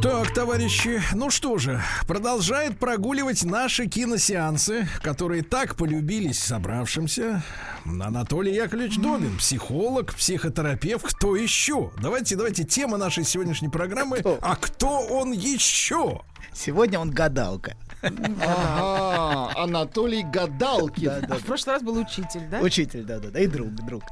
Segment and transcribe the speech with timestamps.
[0.00, 7.42] Так, товарищи, ну что же, продолжает прогуливать наши киносеансы, которые так полюбились собравшимся.
[7.84, 11.90] Анатолий Яковлевич Добин, психолог, психотерапевт, кто еще?
[12.00, 14.18] Давайте, давайте, тема нашей сегодняшней программы.
[14.40, 16.20] А кто он еще?
[16.54, 17.76] Сегодня он гадалка.
[18.02, 21.26] Ага, Анатолий Гадалкин.
[21.28, 22.60] Да, В прошлый раз был учитель, да?
[22.60, 24.02] Учитель, да, да, да, и друг, друг.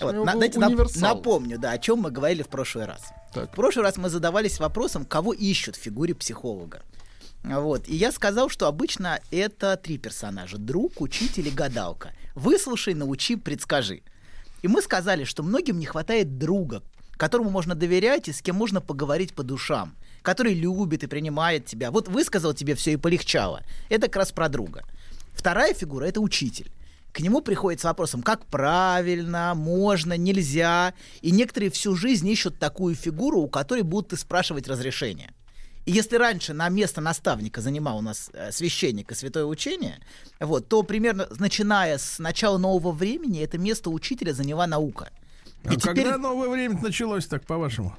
[0.00, 1.16] Вот, на- универсал.
[1.16, 3.02] напомню, да, о чем мы говорили в прошлый раз.
[3.32, 3.50] Так.
[3.52, 6.82] В прошлый раз мы задавались вопросом, кого ищут в фигуре психолога.
[7.44, 7.88] Вот.
[7.88, 12.12] И я сказал, что обычно это три персонажа: друг, учитель и гадалка.
[12.34, 14.02] Выслушай, научи, предскажи.
[14.62, 16.82] И мы сказали, что многим не хватает друга,
[17.16, 21.90] которому можно доверять и с кем можно поговорить по душам, который любит и принимает тебя.
[21.90, 23.62] Вот высказал тебе все и полегчало.
[23.88, 24.84] Это как раз про друга.
[25.34, 26.70] Вторая фигура это учитель.
[27.12, 30.94] К нему приходит с вопросом, как правильно, можно, нельзя.
[31.20, 35.32] И некоторые всю жизнь ищут такую фигуру, у которой будут и спрашивать разрешение.
[35.84, 40.00] И если раньше на место наставника занимал у нас э, священник и святое учение,
[40.40, 45.10] вот, то примерно начиная с начала нового времени это место учителя заняла наука.
[45.64, 45.94] А И теперь...
[46.04, 47.94] когда новое время началось, так по-вашему?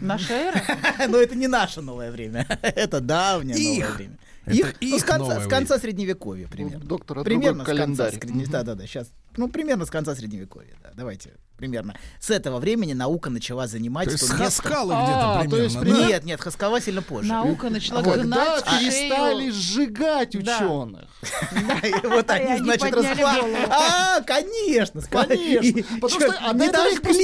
[0.00, 0.62] Наша эра?
[1.08, 3.96] Но это не наше новое время, это давнее новое Их.
[3.96, 4.18] время.
[4.44, 6.84] Это ну, с их конца, с конца средневековья примерно.
[6.84, 8.14] доктор, а примерно с конца календарь.
[8.14, 9.12] средне- Да, да, да, сейчас.
[9.36, 11.94] Ну, примерно с конца средневековья, да, давайте, примерно.
[12.18, 15.78] С этого времени наука начала занимать То есть то место- Хаскала А, где-то то есть
[15.78, 16.08] примерно, да?
[16.08, 17.28] Нет, нет, Хаскала сильно позже.
[17.28, 19.52] Наука начала Когда гнать перестали шею.
[19.52, 21.08] сжигать ученых.
[22.02, 23.56] Вот они, значит, голову.
[23.70, 26.26] А, конечно, Конечно, потому что,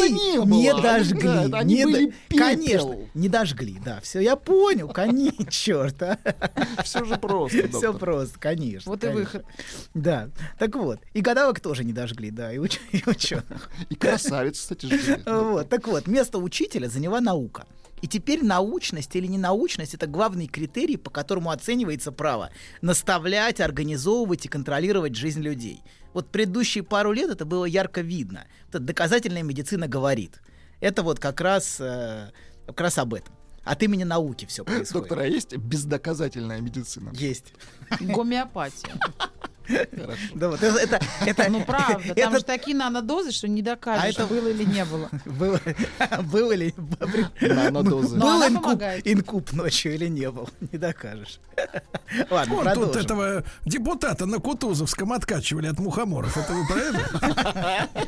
[0.08, 0.44] не было.
[0.46, 5.96] не дожгли, они были конечно, не дожгли, да, все, я понял, конечно, черт.
[6.84, 8.90] Все же просто, Все просто, конечно.
[8.92, 9.44] Вот и выход.
[9.94, 13.68] Да, так вот, и гадалок тоже не дожгли, да, и, уч- и ученых.
[14.28, 15.22] Красавец, кстати, жили.
[15.26, 17.66] Вот, так вот, место учителя заняла наука.
[18.00, 22.50] И теперь научность или ненаучность это главный критерий, по которому оценивается право
[22.80, 25.82] наставлять, организовывать и контролировать жизнь людей.
[26.14, 28.46] Вот предыдущие пару лет это было ярко видно.
[28.68, 30.40] Это доказательная медицина говорит.
[30.80, 32.30] Это вот как раз, э,
[32.66, 33.34] как раз об этом.
[33.64, 34.92] От имени науки все происходит.
[34.92, 37.10] Доктор, а есть бездоказательная медицина?
[37.12, 37.52] Есть.
[38.00, 38.94] Гомеопатия.
[39.68, 40.18] Хорошо.
[40.34, 44.04] Да, вот это, это, это- Ну правда, там это же такие нанодозы, что не докажешь,
[44.04, 45.08] А это- было или не было.
[45.26, 45.60] было,
[46.22, 46.74] было ли
[47.40, 48.16] Нанодозы.
[48.16, 51.40] Но был она инкуб, ночью или не был, не докажешь.
[52.30, 53.02] Ладно, Вон тут продолжим.
[53.02, 56.36] этого депутата на Кутузовском откачивали от мухоморов.
[56.36, 57.98] Это вы про это?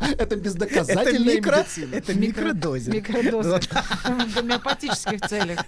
[0.00, 1.94] Это Это бездоказательная микро, медицина.
[1.94, 2.94] это микродозинг.
[2.94, 3.60] Микродозы.
[4.04, 5.60] В гомеопатических целях.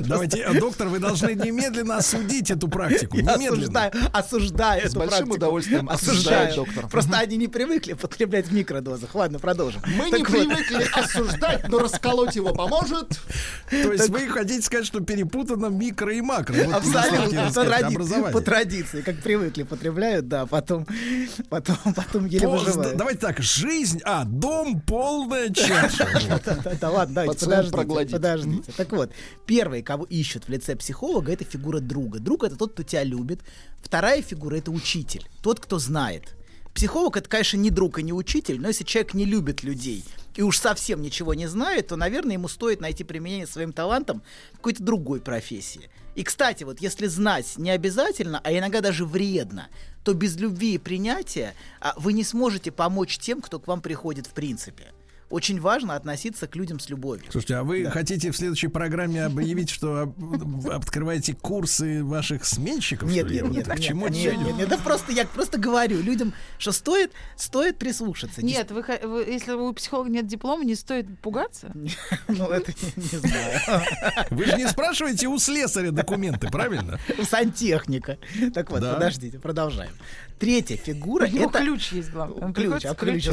[0.00, 3.16] Давайте, доктор, вы должны немедленно осудить эту практику.
[3.16, 3.52] Я Немедленно.
[3.88, 5.36] осуждаю, осуждаю С большим практику.
[5.36, 6.48] удовольствием осуждаю.
[6.48, 6.88] осуждает доктор.
[6.88, 9.14] Просто они не привыкли потреблять в микродозах.
[9.14, 9.82] Ладно, продолжим.
[9.86, 13.20] Мы Так не вот, привыкли осуждать, но расколоть его поможет.
[13.70, 16.54] То есть вы хотите сказать, что перепутано микро и макро?
[16.64, 20.86] Вот Абсолютно, сказать, по традиции, как привыкли, потребляют, да, потом,
[21.48, 22.96] потом, потом еле Пол- выживают.
[22.96, 26.08] Давайте так, жизнь, а, дом полная чаша.
[26.80, 28.72] Да, ладно, давайте, подождите, подождите.
[28.76, 29.10] Так вот,
[29.46, 32.18] первый, кого ищут в лице психолога, это фигура друга.
[32.18, 33.40] Друг— это тот, кто тебя любит.
[33.82, 34.83] Вторая фигура— это учитель,
[35.42, 36.34] тот, кто знает.
[36.74, 40.42] Психолог— это, конечно, не друг и не учитель, но если человек не любит людей и
[40.42, 44.82] уж совсем ничего не знает, то, наверное, ему стоит найти применение своим талантам в какой-то
[44.82, 45.88] другой профессии.
[46.16, 49.68] И, кстати, вот если знать не обязательно, а иногда даже вредно,
[50.04, 54.26] то без любви и принятия а, вы не сможете помочь тем, кто к вам приходит
[54.26, 54.92] в принципе.
[55.30, 57.24] Очень важно относиться к людям с любовью.
[57.30, 60.14] Слушайте, а вы хотите в следующей программе объявить, что
[60.70, 63.10] открываете курсы ваших сменщиков?
[63.10, 67.12] Нет, нет, нет, К чему это нет, это просто я просто говорю людям, что стоит,
[67.36, 68.44] стоит прислушаться.
[68.44, 68.84] Нет, вы,
[69.26, 71.72] если у психолога нет диплома, не стоит пугаться.
[72.28, 73.60] ну это не, не знаю.
[74.30, 76.98] Вы же не спрашиваете у слесаря документы, правильно?
[77.18, 78.18] У сантехника.
[78.52, 78.94] Так вот, Да.
[78.94, 79.92] подождите, продолжаем.
[80.38, 82.52] Третья фигура У это ключ есть, главное.
[82.52, 83.32] Ключ, а ключ, у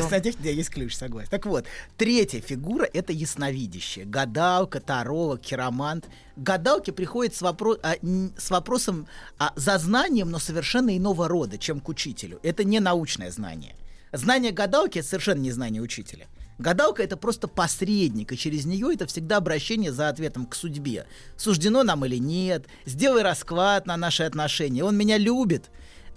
[0.49, 1.29] есть ключ, согласен.
[1.29, 1.65] Так вот,
[1.97, 4.05] третья фигура это ясновидящее.
[4.05, 6.05] Гадалка, таролог, хиромант.
[6.35, 7.95] К гадалке приходит с, вопро- а,
[8.37, 9.07] с вопросом
[9.37, 12.39] а, за знанием, но совершенно иного рода, чем к учителю.
[12.43, 13.75] Это не научное знание.
[14.13, 16.27] Знание гадалки это совершенно не знание учителя.
[16.61, 21.07] Гадалка это просто посредник, и через нее это всегда обращение за ответом к судьбе.
[21.35, 25.71] Суждено нам или нет, сделай расклад на наши отношения, он меня любит.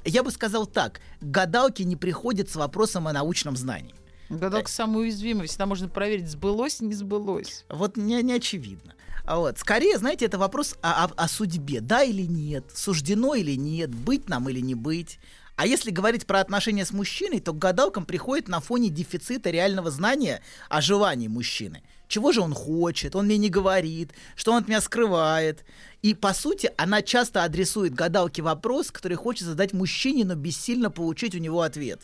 [0.05, 3.95] Я бы сказал так, к гадалке не приходит с вопросом о научном знании.
[4.29, 5.47] Гадалка самая уязвимая.
[5.47, 7.65] Всегда можно проверить, сбылось, не сбылось.
[7.69, 8.95] Вот не, не очевидно.
[9.25, 11.81] А вот, скорее, знаете, это вопрос о, о- о судьбе.
[11.81, 15.19] Да или нет, суждено или нет, быть нам или не быть.
[15.56, 19.91] А если говорить про отношения с мужчиной, то к гадалкам приходит на фоне дефицита реального
[19.91, 21.83] знания о желании мужчины.
[22.09, 25.65] Чего же он хочет, он мне не говорит, что он от меня скрывает.
[26.03, 31.35] И, по сути, она часто адресует гадалке вопрос, который хочет задать мужчине, но бессильно получить
[31.35, 32.01] у него ответ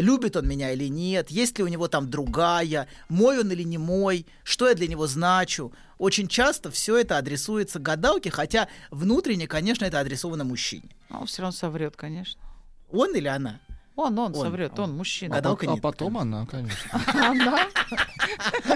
[0.00, 3.78] любит он меня или нет, есть ли у него там другая, мой он или не
[3.78, 5.72] мой, что я для него значу.
[5.98, 10.90] Очень часто все это адресуется гадалке, хотя внутренне, конечно, это адресовано мужчине.
[11.10, 12.40] А он все равно соврет, конечно.
[12.90, 13.60] Он или она?
[13.98, 14.42] Он, он, Он.
[14.42, 15.34] соврет, он мужчина.
[15.34, 15.82] Гадалка а нет.
[15.82, 16.78] потом она, конечно.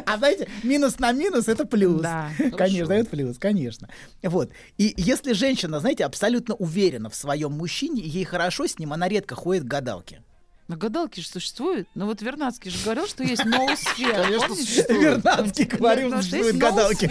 [0.05, 2.03] А знаете, минус на минус это плюс.
[2.03, 2.29] Да.
[2.57, 3.89] Конечно, это плюс, конечно.
[4.25, 4.51] Вот.
[4.79, 9.09] И если женщина, знаете, абсолютно уверена в своем мужчине, и ей хорошо с ним, она
[9.09, 10.25] редко ходит к гадалке.
[10.69, 11.89] Но гадалки же существуют.
[11.95, 14.23] Ну вот Вернадский же говорил, что есть ноосфера.
[14.25, 15.03] Конечно, существует.
[15.25, 17.11] Вернадский говорил, что есть гадалки.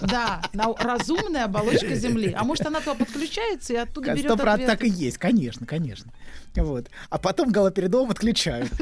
[0.00, 2.32] Да, на- разумная оболочка Земли.
[2.36, 4.92] А может, она туда подключается и оттуда берет процентов так ответ.
[4.94, 6.10] и есть, конечно, конечно.
[6.56, 6.88] Вот.
[7.10, 8.72] А потом галоперидол отключают.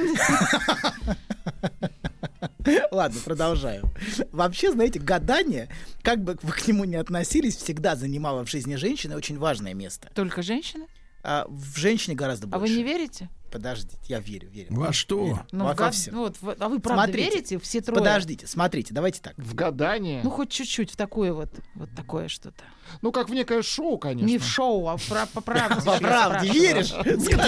[2.91, 3.85] Ладно, продолжаем.
[4.33, 5.69] Вообще, знаете, гадание,
[6.03, 10.09] как бы вы к нему ни относились, всегда занимало в жизни женщины очень важное место.
[10.15, 10.87] Только женщины?
[11.23, 12.73] А в женщине гораздо А больше.
[12.73, 13.29] вы не верите?
[13.55, 14.67] Подождите, я верю, верю.
[14.71, 15.25] Во что?
[15.25, 15.47] Верю.
[15.53, 16.11] Ну, Во в гад- всё.
[16.11, 17.59] ну, вот, в- а вы правда Смотрите, верите?
[17.61, 18.01] Все трое?
[18.01, 19.35] Подождите, смотрите, давайте так.
[19.37, 20.23] В гадание.
[20.25, 22.65] Ну, хоть чуть-чуть в такое вот, вот такое что-то.
[23.01, 24.27] Ну, как в некое шоу, конечно.
[24.27, 25.81] Не в шоу, а в пра- по правде.
[25.87, 26.93] По правде веришь?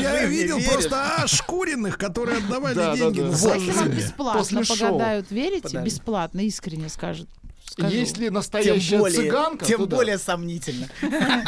[0.00, 3.26] Я видел просто ошкуренных, которые отдавали Да, да, деньги да.
[3.26, 3.56] на Вот.
[3.56, 4.76] Если вам бесплатно После шоу.
[4.76, 5.82] погадают, верите?
[5.82, 7.28] Бесплатно, искренне скажет.
[7.68, 7.94] скажу.
[7.96, 9.96] Если Тем настоящая более, цыганка, тем то да.
[9.96, 10.88] более сомнительно.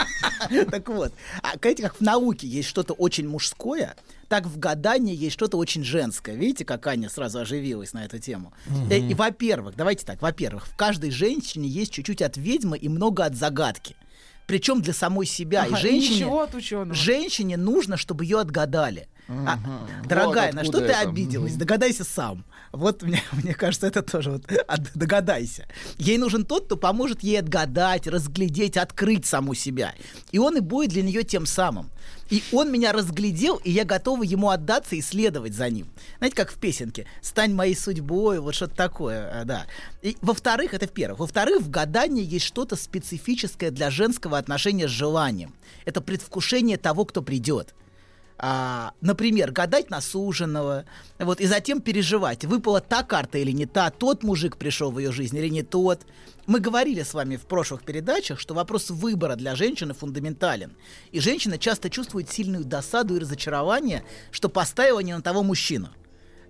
[0.70, 1.12] Так вот,
[1.42, 3.96] а знаете, как в науке есть что-то очень мужское,
[4.28, 6.34] так в гадании есть что-то очень женское.
[6.36, 8.52] Видите, как Аня сразу оживилась на эту тему?
[8.90, 13.24] Э, И, во-первых, давайте так, во-первых, в каждой женщине есть чуть-чуть от ведьмы и много
[13.24, 13.96] от загадки.
[14.46, 15.64] Причем для самой себя.
[15.64, 16.94] Ага, и женщине, Ничего от ученого.
[16.94, 19.08] женщине нужно, чтобы ее отгадали.
[19.30, 19.58] А,
[20.06, 21.00] дорогая, Вот на что ты это.
[21.00, 21.54] обиделась?
[21.54, 22.46] Догадайся сам.
[22.72, 25.66] Вот мне, мне кажется, это тоже вот от- догадайся.
[25.98, 29.92] Ей нужен тот, кто поможет ей отгадать, разглядеть, открыть саму себя.
[30.32, 31.90] И он и будет для нее тем самым.
[32.30, 35.88] И он меня разглядел, и я готова ему отдаться и следовать за ним.
[36.18, 39.66] Знаете, как в песенке «Стань моей судьбой», вот что-то такое, а, да.
[40.02, 41.20] И, во-вторых, это в-первых.
[41.20, 45.54] Во-вторых, в гадании есть что-то специфическое для женского отношения с желанием.
[45.84, 47.74] Это предвкушение того, кто придет
[48.38, 50.84] а, например, гадать на суженого,
[51.18, 55.10] вот, и затем переживать, выпала та карта или не та, тот мужик пришел в ее
[55.10, 56.06] жизнь или не тот.
[56.46, 60.76] Мы говорили с вами в прошлых передачах, что вопрос выбора для женщины фундаментален.
[61.10, 65.88] И женщина часто чувствует сильную досаду и разочарование, что поставила не на того мужчину.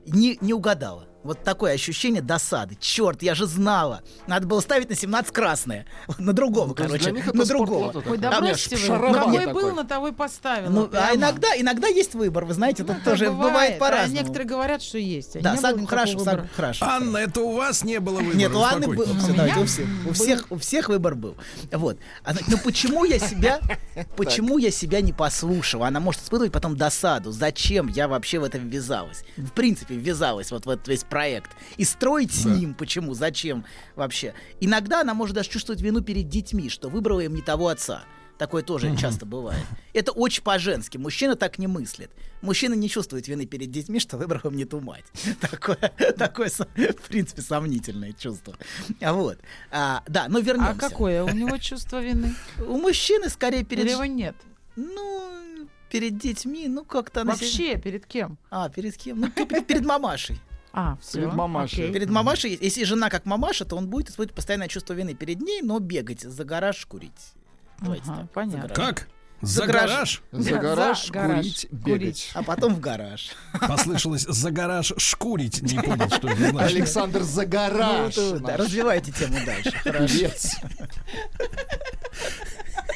[0.06, 1.08] Не, не угадала.
[1.24, 2.76] Вот такое ощущение досады.
[2.80, 4.02] Черт, я же знала.
[4.28, 5.84] Надо было ставить на 17 красное.
[6.18, 7.02] На другого, есть короче.
[7.04, 8.02] для них это На другого.
[8.08, 8.82] Ой, да бросьте вы.
[8.86, 10.70] шаровар Какой был, на того и поставил.
[10.70, 14.14] Ну, а иногда, иногда есть выбор, вы знаете, тут Ну, тоже так бывает, А по-разному.
[14.20, 15.36] некоторые говорят, что есть.
[15.36, 16.84] а Да, никакого хорошо, сог- хорошо.
[16.86, 18.36] Анна, это у вас не было выбора.
[18.36, 21.36] Нет, у Анны был, У давайте, у всех, у всех, у всех выбор был.
[21.72, 21.98] Вот.
[22.24, 23.60] Она- Но почему я себя,
[24.16, 25.88] почему я себя не послушала?
[25.88, 27.32] Она может испытывать потом досаду.
[27.32, 29.24] Зачем я вообще в это ввязалась?
[29.36, 31.50] В принципе, ввязалась вот в этот весь проект.
[31.76, 33.64] И строить с ним, почему, зачем
[33.96, 34.34] вообще?
[34.60, 38.02] Иногда она может даже чувствовать вину перед детьми, что выбрала им не того отца.
[38.38, 39.64] Такое тоже часто бывает.
[39.92, 40.96] Это очень по-женски.
[40.96, 42.12] Мужчина так не мыслит.
[42.40, 45.04] Мужчина не чувствует вины перед детьми, что выбрал им не ту мать.
[45.40, 45.76] Такое,
[46.16, 48.54] такое в принципе, сомнительное чувство.
[49.00, 49.38] А вот.
[49.72, 50.70] А, да, но вернемся.
[50.70, 52.32] А какое у него чувство вины?
[52.64, 53.84] У мужчины скорее перед...
[53.86, 54.36] Или его нет?
[54.76, 57.22] Ну, перед детьми, ну как-то...
[57.22, 58.38] она себя- Вообще, перед кем?
[58.50, 59.20] А, перед кем?
[59.20, 60.40] Ну, перед, перед мамашей.
[60.80, 61.22] А, все.
[61.22, 61.92] Перед мамашей.
[61.92, 65.60] Перед мамашей, если жена как мамаша, то он будет испытывать постоянное чувство вины перед ней,
[65.60, 67.32] но бегать за гараж курить.
[67.80, 68.74] Давайте Ага, так, за понятно.
[68.74, 68.76] гараж.
[68.76, 69.08] Как?
[69.40, 69.90] За гараж.
[69.90, 70.22] гараж?
[70.30, 71.84] За гараж, за гараж, курить, курить.
[71.84, 72.30] бегать.
[72.34, 73.30] А потом в гараж.
[73.60, 75.62] Послышалось за гараж шкурить.
[75.62, 76.76] Не понял, что это значит.
[76.76, 78.16] Александр за гараж.
[78.16, 79.72] Ну, да, развивайте тему дальше.
[79.82, 80.28] Хорошо.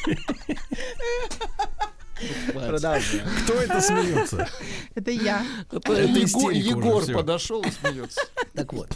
[2.53, 3.27] Продолжаем.
[3.45, 4.49] Кто это смеется?
[4.95, 5.45] Это я.
[5.71, 8.21] Это Егор подошел и смеется.
[8.55, 8.89] Так вот.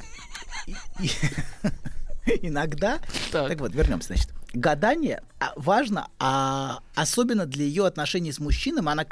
[2.42, 2.98] Иногда.
[3.30, 3.48] Так.
[3.48, 4.30] Так вот, вернемся, значит.
[4.52, 9.04] Гадание а, важно, а особенно для ее отношений с мужчиной, она,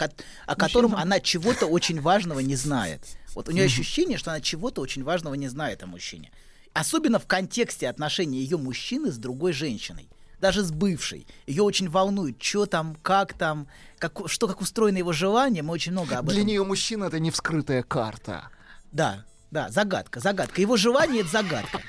[0.47, 3.03] о котором она чего-то очень важного не знает.
[3.35, 6.31] Вот у нее ощущение, что она чего-то очень важного не знает о мужчине.
[6.73, 10.09] Особенно в контексте отношений ее мужчины с другой женщиной.
[10.45, 11.27] Даже с бывшей.
[11.47, 13.67] Ее очень волнует, что там, как там,
[13.99, 15.63] как, что, как устроено его желание.
[15.63, 18.51] Мы очень много об Для этом нее мужчина это не вскрытая карта.
[18.93, 19.25] да,
[19.55, 20.61] да, загадка, загадка.
[20.61, 21.81] Его желание это загадка.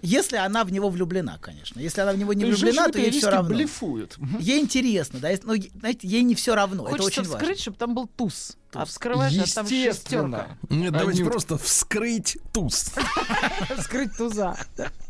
[0.00, 1.80] Если она в него влюблена, конечно.
[1.80, 3.52] Если она в него не влюблена, то ей все равно.
[3.54, 4.16] блефуют.
[4.16, 4.38] Мгм.
[4.38, 6.84] Ей интересно, да, если- ну, знаете, ей не все равно.
[6.84, 7.60] это Хочется очень вскрыть, важно.
[7.62, 8.56] чтобы там был туз.
[8.72, 9.88] А вскрываешь, а там шестерка.
[9.90, 10.58] Естественно.
[10.70, 11.32] Нет, давайте Анют.
[11.32, 12.92] просто вскрыть туз.
[13.78, 14.56] Вскрыть туза.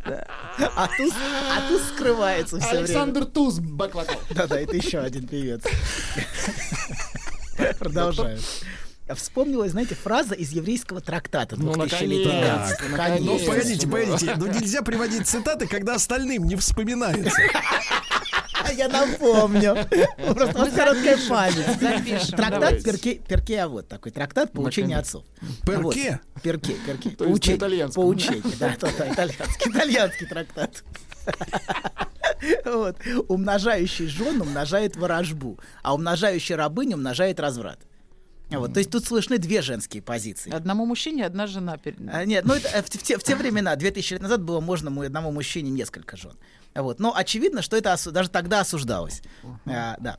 [0.06, 1.12] А туз,
[1.50, 2.84] а туз скрывается все время.
[2.84, 4.16] Александр Туз бак-вокал.
[4.30, 5.60] Да-да, это еще один певец.
[7.78, 8.38] Продолжаю.
[9.14, 12.82] Вспомнилась, знаете, фраза из еврейского трактата Ну, 2000-летней наконец-то, давности.
[12.90, 13.24] наконец-то.
[13.24, 14.34] Ну, погодите, погодите.
[14.36, 17.30] Ну, нельзя приводить цитаты, когда остальным не вспоминается.
[18.64, 19.76] А Я напомню.
[20.34, 21.66] Просто у вас короткая память.
[21.80, 22.36] Запишем.
[22.36, 22.82] Трактат.
[22.84, 25.06] Перке, Перке, а вот такой трактат по учению Наконец.
[25.08, 25.24] отцов.
[25.66, 26.20] Перке?
[26.42, 27.10] Перке, Перке.
[27.10, 28.02] То есть на итальянском.
[28.02, 30.84] По учению, да, итальянский, итальянский трактат.
[32.64, 32.96] Вот.
[33.28, 37.80] Умножающий жен умножает ворожбу, а умножающий рабыню умножает разврат.
[38.50, 38.72] Вот.
[38.74, 40.50] То есть тут слышны две женские позиции.
[40.50, 41.78] Одному мужчине одна жена.
[42.12, 44.60] А, Нет, ну это э, в, в те, в те времена, 2000 лет назад, было
[44.60, 46.36] можно му- одному мужчине несколько жен.
[46.74, 47.00] Вот.
[47.00, 49.22] Но очевидно, что это осу- даже тогда осуждалось.
[49.66, 50.18] А, да.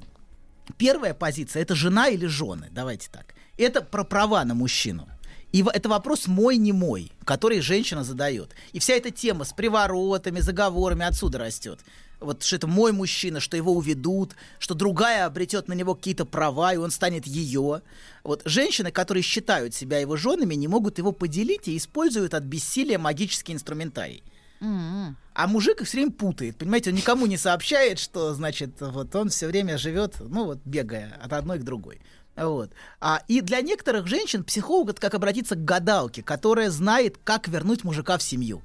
[0.78, 2.70] Первая позиция это жена или жены.
[2.72, 3.34] Давайте так.
[3.58, 5.08] Это про права на мужчину.
[5.52, 8.52] И это вопрос мой, не мой, который женщина задает.
[8.72, 11.80] И вся эта тема с приворотами, заговорами отсюда растет.
[12.22, 16.74] Вот что это мой мужчина, что его уведут, что другая обретет на него какие-то права,
[16.74, 17.82] и он станет ее.
[18.24, 23.00] Вот женщины, которые считают себя его женами, не могут его поделить и используют от бессилия
[23.00, 24.24] магический инструментарий.
[24.62, 25.18] М-м.
[25.34, 26.58] А мужик их все время путает.
[26.58, 31.20] Понимаете, он никому не сообщает, что, значит, вот он все время живет, ну вот, бегая
[31.24, 32.02] от одной к другой.
[32.36, 32.72] Вот.
[33.00, 37.84] А, и для некоторых женщин психолог это как обратиться к гадалке, которая знает, как вернуть
[37.84, 38.62] мужика в семью.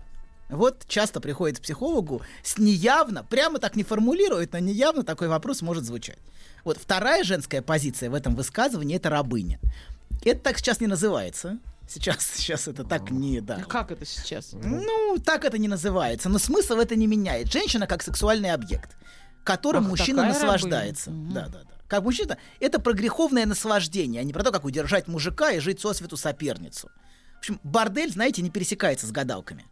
[0.48, 5.62] Вот часто приходит к психологу с неявно, прямо так не формулирует, но неявно такой вопрос
[5.62, 6.18] может звучать.
[6.64, 9.58] Вот вторая женская позиция в этом высказывании это рабыня.
[10.24, 11.58] Это так сейчас не называется.
[11.88, 13.60] Сейчас, сейчас это так не, да.
[13.62, 14.50] А Как это сейчас?
[14.52, 17.52] Ну, так это не называется, но смысл это не меняет.
[17.52, 18.96] Женщина как сексуальный объект,
[19.44, 21.10] которым Ах, мужчина наслаждается.
[21.10, 21.34] рабыня.
[21.34, 21.76] Да, да, да.
[21.88, 25.80] Как мужчина, это про греховное наслаждение, а не про то, как удержать мужика и жить
[25.80, 26.90] сосвету соперницу.
[27.36, 29.66] В общем, бордель, знаете, не пересекается с гадалками.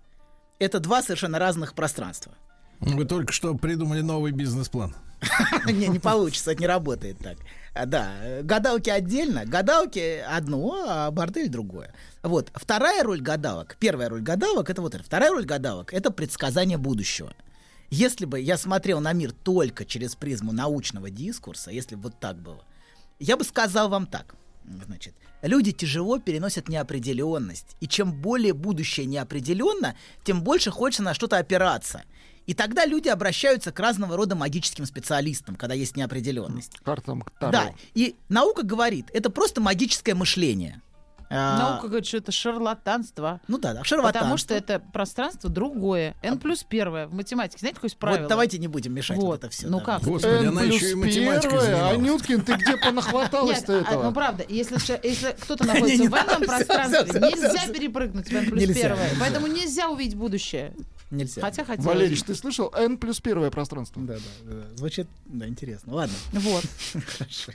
[0.59, 2.33] Это два совершенно разных пространства.
[2.81, 4.95] Вы только что придумали новый бизнес-план.
[5.67, 7.39] Не, не получится, это не работает так.
[7.73, 11.95] А, Да, гадалки отдельно, гадалки одно, а бордель другое.
[12.23, 15.03] Вот, вторая роль гадалок, первая роль гадалок, это вот это.
[15.03, 17.33] Вторая роль гадалок, это предсказание будущего.
[17.91, 22.37] Если бы я смотрел на мир только через призму научного дискурса, если бы вот так
[22.37, 22.63] было,
[23.19, 24.35] я бы сказал вам так.
[24.85, 25.15] Значит,
[25.47, 27.77] люди тяжело переносят неопределенность.
[27.81, 32.03] И чем более будущее неопределенно, тем больше хочется на что-то опираться.
[32.47, 36.79] И тогда люди обращаются к разного рода магическим специалистам, когда есть неопределенность.
[36.85, 37.53] Картам Таро.
[37.53, 40.83] Да, и наука говорит, это просто магическое мышление.
[41.35, 43.41] А, Наука говорит, что это шарлатанство.
[43.49, 44.21] Ну да, да, шарлатанство.
[44.21, 46.15] Потому что это пространство другое.
[46.23, 47.59] N плюс первое в математике.
[47.61, 48.21] Знаете, какое есть правило?
[48.23, 49.45] Вот давайте не будем мешать вот, Вот.
[49.45, 49.67] это все.
[49.69, 50.03] Ну как?
[50.03, 51.99] Господи, N она плюс еще и математикой занималась.
[51.99, 54.03] Анюткин, ты где понахваталась-то а, этого?
[54.05, 54.77] ну правда, если,
[55.07, 59.11] если кто-то находится в этом пространстве, нельзя перепрыгнуть в N плюс первое.
[59.19, 60.75] Поэтому нельзя увидеть будущее.
[61.15, 61.41] Нельзя.
[61.41, 61.87] Хотя хотелось.
[61.87, 62.73] Валерич, ты слышал?
[62.75, 64.03] N плюс первое пространство.
[64.03, 65.95] Да, да, да, звучит, да, интересно.
[65.95, 66.65] Ладно, Вот.
[67.07, 67.53] хорошо.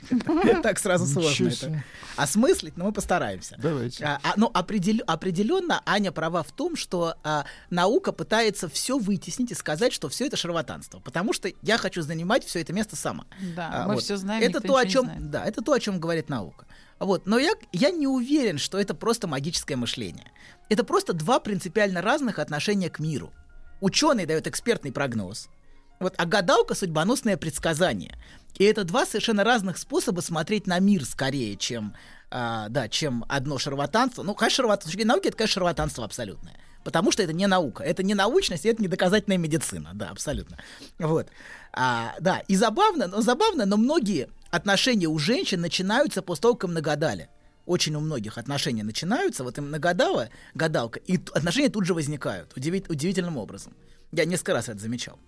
[0.62, 1.84] Так сразу сложно это.
[2.16, 3.56] Осмыслить, но мы постараемся.
[3.58, 4.04] Давайте.
[4.04, 9.50] А, а, ну, определю- определенно Аня права в том, что а, наука пытается все вытеснить
[9.50, 11.00] и сказать, что все это шарлатанство.
[11.00, 13.26] Потому что я хочу занимать все это место сама.
[13.54, 16.66] Да, мы все знаем, Это то, о чем, да, это то, о чем говорит наука.
[16.98, 20.30] Вот, но я, я не уверен, что это просто магическое мышление.
[20.68, 23.32] Это просто два принципиально разных отношения к миру.
[23.80, 25.48] Ученый дает экспертный прогноз,
[26.00, 28.16] вот, а гадалка судьбоносное предсказание.
[28.58, 31.94] И это два совершенно разных способа смотреть на мир скорее, чем,
[32.30, 34.22] а, да, чем одно шарлатанство.
[34.22, 34.98] Ну, конечно, шарлатанство.
[34.98, 36.56] С науки это, конечно, шарлатанство абсолютное.
[36.84, 37.84] Потому что это не наука.
[37.84, 39.90] Это не научность, это не доказательная медицина.
[39.94, 40.58] Да, абсолютно.
[40.98, 41.28] Вот.
[41.72, 46.70] А, да, и забавно, но забавно, но многие отношения у женщин начинаются после того, как
[46.70, 47.28] им нагадали.
[47.70, 52.84] Очень у многих отношения начинаются, вот им нагадала гадалка, и отношения тут же возникают удиви-
[52.88, 53.76] удивительным образом.
[54.10, 55.20] Я несколько раз это замечал.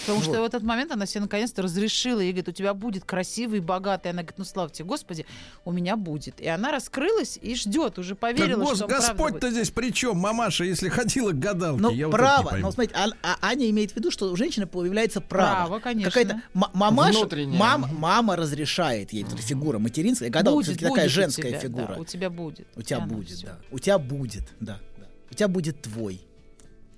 [0.00, 0.40] Потому что Вот.
[0.40, 2.18] в этот момент она себе наконец-то разрешила.
[2.20, 4.08] И говорит, у тебя будет красивый, богатый.
[4.08, 5.24] Она говорит, ну слава тебе, Господи,
[5.64, 6.40] у меня будет.
[6.40, 10.64] И она раскрылась и ждет, уже Так поверила, гос- что Господь-то здесь при чем, мамаша,
[10.64, 11.80] если ходила к гадалке?
[11.80, 12.50] Ну, я вот право.
[12.50, 12.66] пойму.
[12.66, 15.66] Но смотрите, а, а Аня имеет в виду, что у женщины появляется право.
[15.68, 16.10] Право, конечно.
[16.10, 20.28] Какая-то мамаша, мам- мама разрешает ей, вот эта фигура материнская.
[20.28, 21.86] Гадалка будет, такая будет у женская тебя, фигура.
[21.94, 22.66] да, у тебя будет.
[22.74, 23.58] У тебя будет, да.
[23.70, 25.06] У тебя будет, да, да.
[25.30, 26.20] У тебя будет твой.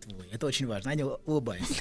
[0.02, 0.28] Твой.
[0.32, 0.90] Это очень важно.
[0.92, 1.74] Аня улыбается.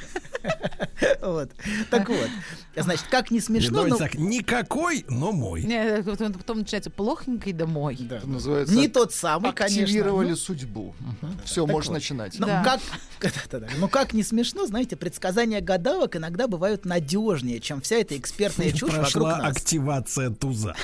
[1.22, 1.52] Вот.
[1.90, 2.30] Так вот.
[2.76, 3.98] Значит, как не Нет, смешно, но...
[3.98, 5.64] так, никакой, но мой.
[5.64, 7.98] Не, потом, начинается плохенький домой.
[8.00, 8.18] Да.
[8.18, 9.84] Это называется Не тот самый, конечно.
[9.84, 10.96] активировали Ну, судьбу.
[11.44, 11.90] Все, вот.
[11.90, 12.40] начинать.
[12.40, 12.80] Ну, Да.
[13.20, 13.32] как,
[13.78, 18.92] ну, как не смешно, знаете, предсказания гадалок иногда бывают надежнее, чем вся эта экспертная чушь
[18.94, 19.58] вокруг Прошла нас.
[19.58, 20.76] активация туза.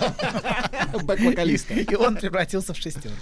[0.92, 1.74] Бэк-вокалиста.
[1.74, 3.18] И он превратился в шестерку.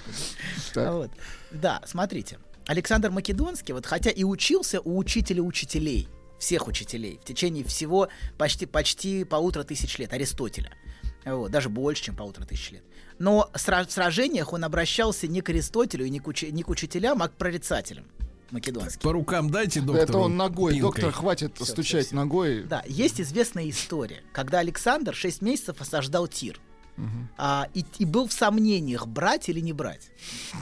[1.53, 2.39] Да, смотрите.
[2.67, 6.09] Александр Македонский, вот хотя и учился у учителя учителей,
[6.39, 8.09] всех учителей, в течение всего
[8.39, 10.71] почти, почти полутора тысяч лет, Аристотеля.
[11.25, 12.85] Вот, даже больше, чем полутора тысяч лет.
[13.19, 16.69] Но в сра- сражениях он обращался не к Аристотелю и не к, учи- не к
[16.69, 18.05] учителям, а к прорицателям
[18.51, 19.01] македонским.
[19.01, 20.03] По рукам дайте доктору.
[20.03, 20.75] Это он ногой.
[20.75, 21.03] пилкой.
[21.03, 22.17] Доктор, хватит Всё, стучать всё, всё.
[22.17, 22.63] ногой.
[22.63, 26.61] Да, есть известная история, когда Александр 6 месяцев осаждал Тир.
[27.37, 30.11] А, и, и был в сомнениях, брать или не брать.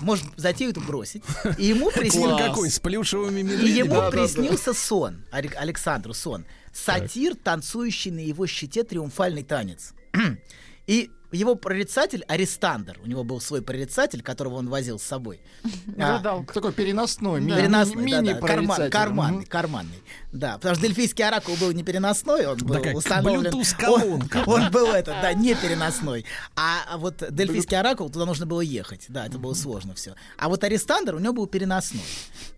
[0.00, 1.23] Может, затею эту бросить.
[1.59, 6.45] И ему приснился, какой, с плюшевыми и ему Да, да, приснился сон, Александру сон.
[6.73, 9.95] Сатир, танцующий на его щите триумфальный танец.
[10.87, 15.41] И его прорицатель Арестандр, у него был свой прорицатель, которого он возил с собой.
[15.99, 16.43] А.
[16.53, 18.91] Такой переносной, ми- Переносной, ми- да, да, мини-прорицатель.
[18.91, 20.03] карман- карманный, карманный.
[20.33, 23.53] Да, потому что дельфийский оракул был не переносной, он был как установлен.
[23.87, 26.25] Он, он был это, да, не переносной.
[26.57, 29.07] А, а вот дельфийский оракул, туда нужно было ехать.
[29.09, 30.14] Да, это было сложно все.
[30.38, 32.03] А вот Арестандр у него был переносной.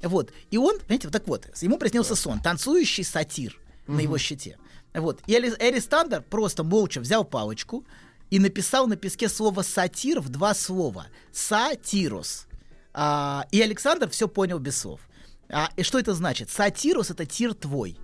[0.02, 0.32] Вот.
[0.50, 4.58] И он, понимаете, вот так вот, ему приснился сон, танцующий сатир на его щите.
[4.94, 5.20] Вот.
[5.26, 7.84] И Арестандр просто молча взял палочку
[8.30, 11.06] и написал на песке слово сатир в два слова.
[11.32, 12.46] Сатирос.
[12.92, 15.00] А, и Александр все понял без слов.
[15.48, 16.50] А, и что это значит?
[16.50, 17.98] Сатирус это тир твой.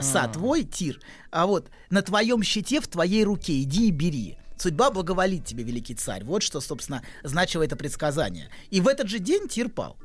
[0.00, 1.00] Са твой, тир.
[1.30, 4.38] А вот на твоем щите, в твоей руке, иди и бери.
[4.56, 6.24] Судьба благоволит тебе, великий царь.
[6.24, 8.48] Вот что, собственно, значило это предсказание.
[8.70, 9.96] И в этот же день тир пал.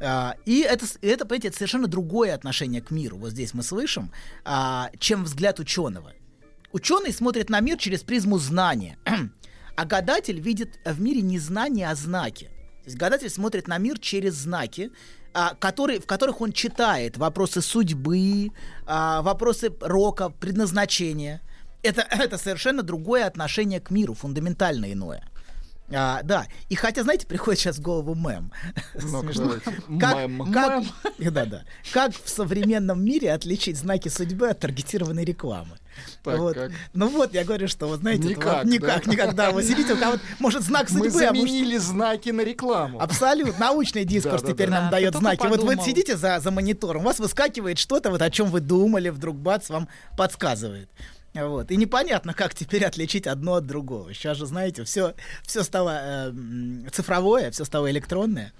[0.00, 3.16] А, и это, это, понимаете, это совершенно другое отношение к миру.
[3.16, 4.12] Вот здесь мы слышим,
[4.44, 6.12] а, чем взгляд ученого.
[6.72, 8.98] Ученый смотрит на мир через призму знания,
[9.76, 12.46] а гадатель видит в мире не знания, а знаки.
[12.82, 14.90] То есть гадатель смотрит на мир через знаки,
[15.34, 18.50] а, которые, в которых он читает вопросы судьбы,
[18.86, 21.42] а, вопросы рока, предназначения.
[21.82, 25.28] Это, это совершенно другое отношение к миру, фундаментально иное.
[25.94, 28.50] А, да, и хотя, знаете, приходит сейчас в голову мем.
[28.94, 29.70] Давайте.
[30.00, 30.52] Как, Мем.
[30.52, 30.84] как,
[31.18, 31.62] да, да.
[31.92, 35.76] как в современном мире отличить знаки судьбы от таргетированной рекламы?
[36.22, 36.54] Так, вот.
[36.54, 36.72] как?
[36.94, 39.10] Ну вот, я говорю, что, вот знаете, Никак, вот никак, да?
[39.10, 39.50] никогда.
[39.50, 43.00] Вы сидите, у кого-то, может, знак Мы судьбы, а может, заменили знаки на рекламу.
[43.00, 43.58] Абсолютно.
[43.58, 44.80] Научный дискурс Да, теперь да.
[44.80, 45.46] нам Да, дает знаки.
[45.46, 45.84] Вот вы подумал.
[45.84, 49.68] сидите за, за монитором, у вас выскакивает что-то, вот о чем вы думали, вдруг бац,
[49.68, 50.88] вам подсказывает.
[51.34, 51.70] Вот.
[51.70, 54.12] И непонятно, как теперь отличить одно от другого.
[54.12, 56.32] Сейчас же, знаете, все, все стало э,
[56.92, 58.52] цифровое, все стало электронное.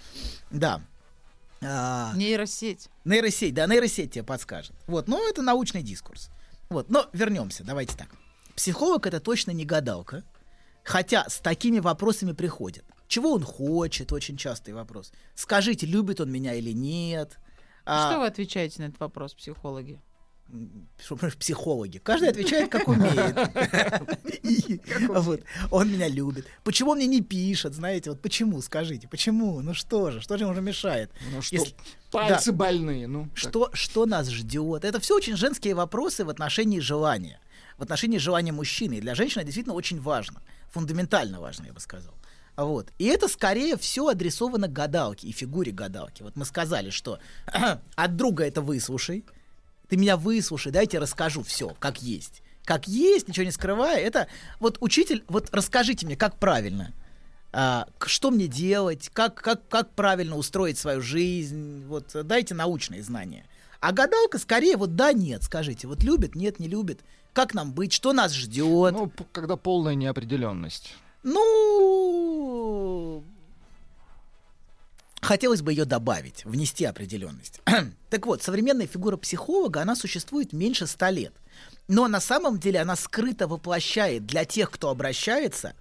[0.50, 0.80] Да.
[1.64, 2.88] А, Нейросеть.
[3.04, 4.72] Нейросеть, да, нейросеть тебе подскажет.
[4.86, 6.30] Вот, но это научный дискурс.
[6.72, 8.08] Вот, но вернемся, давайте так.
[8.56, 10.24] Психолог это точно не гадалка,
[10.84, 12.84] хотя с такими вопросами приходит.
[13.08, 15.12] Чего он хочет, очень частый вопрос.
[15.34, 17.38] Скажите, любит он меня или нет.
[17.84, 20.00] А, Что вы отвечаете на этот вопрос, психологи?
[21.38, 21.98] Психологи.
[21.98, 23.36] Каждый отвечает, как умеет.
[25.08, 26.46] Вот, Он меня любит.
[26.64, 29.60] Почему он мне не пишет, знаете, вот почему, скажите, почему?
[29.60, 31.10] Ну что же, что же ему уже мешает?
[31.32, 31.64] Ну что,
[32.10, 33.06] пальцы больные.
[33.06, 33.28] Ну.
[33.34, 34.84] Что, что нас ждет?
[34.84, 37.40] Это все очень женские вопросы в отношении желания.
[37.78, 38.94] В отношении желания мужчины.
[38.94, 40.42] И для женщины действительно очень важно.
[40.70, 42.14] Фундаментально важно, я бы сказал.
[42.56, 42.92] Вот.
[42.98, 46.22] И это скорее все адресовано гадалке и фигуре гадалки.
[46.22, 47.18] Вот мы сказали, что
[47.96, 49.24] от друга это выслушай,
[49.92, 52.42] ты меня выслушай, дайте расскажу все, как есть.
[52.64, 53.98] Как есть, ничего не скрывая.
[53.98, 54.26] Это
[54.58, 56.94] вот учитель, вот расскажите мне, как правильно.
[57.52, 63.44] А, что мне делать, как, как, как правильно устроить свою жизнь, вот дайте научные знания.
[63.80, 67.00] А гадалка скорее вот да, нет, скажите, вот любит, нет, не любит,
[67.34, 68.94] как нам быть, что нас ждет.
[68.94, 70.94] Ну, когда полная неопределенность.
[71.22, 73.22] Ну,
[75.22, 77.60] хотелось бы ее добавить, внести определенность.
[78.10, 81.32] так вот, современная фигура психолога, она существует меньше ста лет.
[81.88, 85.74] Но на самом деле она скрыто воплощает для тех, кто обращается,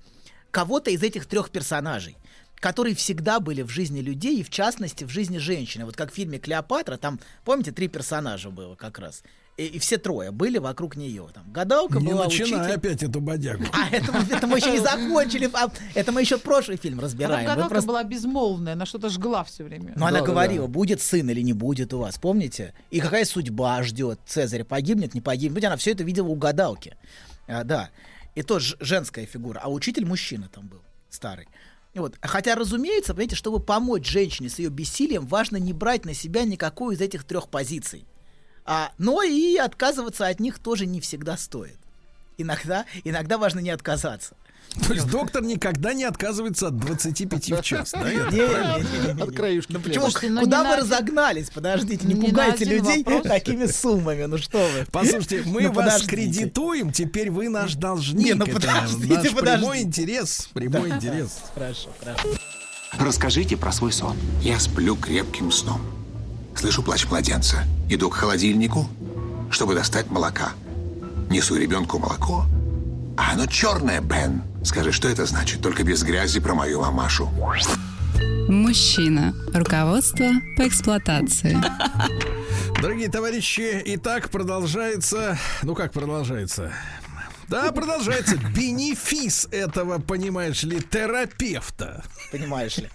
[0.52, 2.16] кого-то из этих трех персонажей
[2.62, 5.84] которые всегда были в жизни людей и в частности в жизни женщины.
[5.84, 9.24] Вот как в фильме «Клеопатра», там, помните, три персонажа было как раз.
[9.62, 11.28] И, и все трое были вокруг нее.
[11.34, 12.76] Там гадалка Не была, начинай учитель.
[12.76, 13.64] опять эту бодягу.
[13.72, 15.50] А это, мы- это мы еще не закончили.
[15.54, 17.42] а, Это мы еще прошлый фильм Она разбираем.
[17.44, 19.94] Вы гадалка просто- была безмолвная, она что-то жгла все время.
[19.96, 20.72] Но она Да, да, говорила, да.
[20.74, 22.74] будет сын или не будет у вас, помните?
[22.90, 25.56] И какая судьба ждет Цезаря, погибнет, не погибнет.
[25.58, 26.96] Ведь Она все это видела у гадалки.
[27.48, 27.90] А, да.
[28.36, 29.60] И то женская фигура.
[29.64, 31.48] А учитель мужчина там был, старый.
[31.94, 32.16] Вот.
[32.22, 36.96] Хотя, разумеется, понимаете, чтобы помочь женщине с ее бессилием, важно не брать на себя никакую
[36.96, 38.06] из этих трех позиций.
[38.66, 41.78] А, но и отказываться от них тоже не всегда стоит.
[42.38, 44.36] Иногда, иногда важно не отказаться.
[44.88, 48.00] То есть доктор никогда не отказывается от 25 в час, да?
[49.22, 50.04] От краюшки Ну почему?
[50.06, 51.50] Слушайте, ну Куда вы один- разогнались?
[51.50, 53.24] Подождите, не пугайте людей вопрос.
[53.28, 54.24] такими суммами.
[54.26, 54.86] Ну что вы?
[54.90, 56.10] Послушайте, мы Ну, вас подождите.
[56.16, 58.26] кредитуем, теперь вы наш должник.
[58.26, 59.82] Не, ну, Это подождите, наш прямой подождите.
[59.84, 60.50] интерес.
[60.54, 61.40] Прямой интерес.
[61.54, 62.30] Хорошо, хорошо.
[62.98, 64.16] Расскажите про свой сон.
[64.42, 65.82] Я сплю крепким сном.
[66.56, 67.64] Слышу плач младенца.
[67.90, 68.88] Иду к холодильнику,
[69.50, 70.54] чтобы достать молока.
[71.30, 72.46] Несу ребенку молоко.
[73.18, 74.44] А оно черное, Бен.
[74.64, 75.62] Скажи, что это значит?
[75.62, 77.30] Только без грязи про мою мамашу.
[78.48, 79.34] Мужчина.
[79.54, 81.58] Руководство по эксплуатации.
[82.82, 85.38] Дорогие товарищи, итак, продолжается...
[85.62, 86.72] Ну как продолжается?
[87.48, 92.04] Да, продолжается бенефис этого, понимаешь ли, терапевта.
[92.32, 92.90] Понимаешь ли?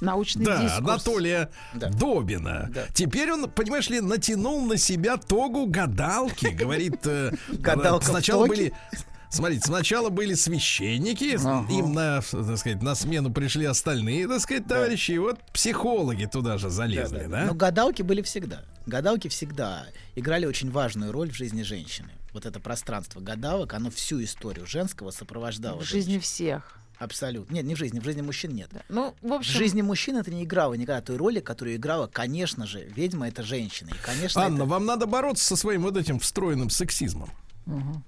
[0.00, 0.88] Научный Да, дискурс.
[0.88, 1.88] Анатолия Да.
[1.88, 2.70] Добина.
[2.72, 2.86] Да.
[2.94, 6.46] Теперь он, понимаешь ли, натянул на себя тогу гадалки.
[6.48, 8.72] Говорит, э, Гадалка в сначала были...
[9.32, 11.72] Смотрите, сначала были священники, Ага.
[11.72, 16.58] им на, так сказать, на смену пришли остальные, так сказать, товарищи, и вот психологи туда
[16.58, 17.44] же залезли, да?
[17.46, 18.64] Но гадалки были всегда.
[18.86, 19.86] Гадалки всегда
[20.16, 22.10] играли очень важную роль в жизни женщины.
[22.32, 25.78] Вот это пространство гадалок, оно всю историю женского сопровождало.
[25.78, 26.22] В жизни женщин.
[26.22, 26.79] всех.
[27.00, 27.54] Абсолютно.
[27.54, 28.68] Нет, не в жизни, в жизни мужчин нет.
[28.72, 28.82] Да.
[28.90, 32.66] Ну, в В общем, жизни мужчин это не играло никогда той роли, которую играла, конечно
[32.66, 33.88] же, ведьма это женщина.
[33.88, 37.30] И, конечно, Анна, это- вам надо бороться со своим вот этим встроенным сексизмом.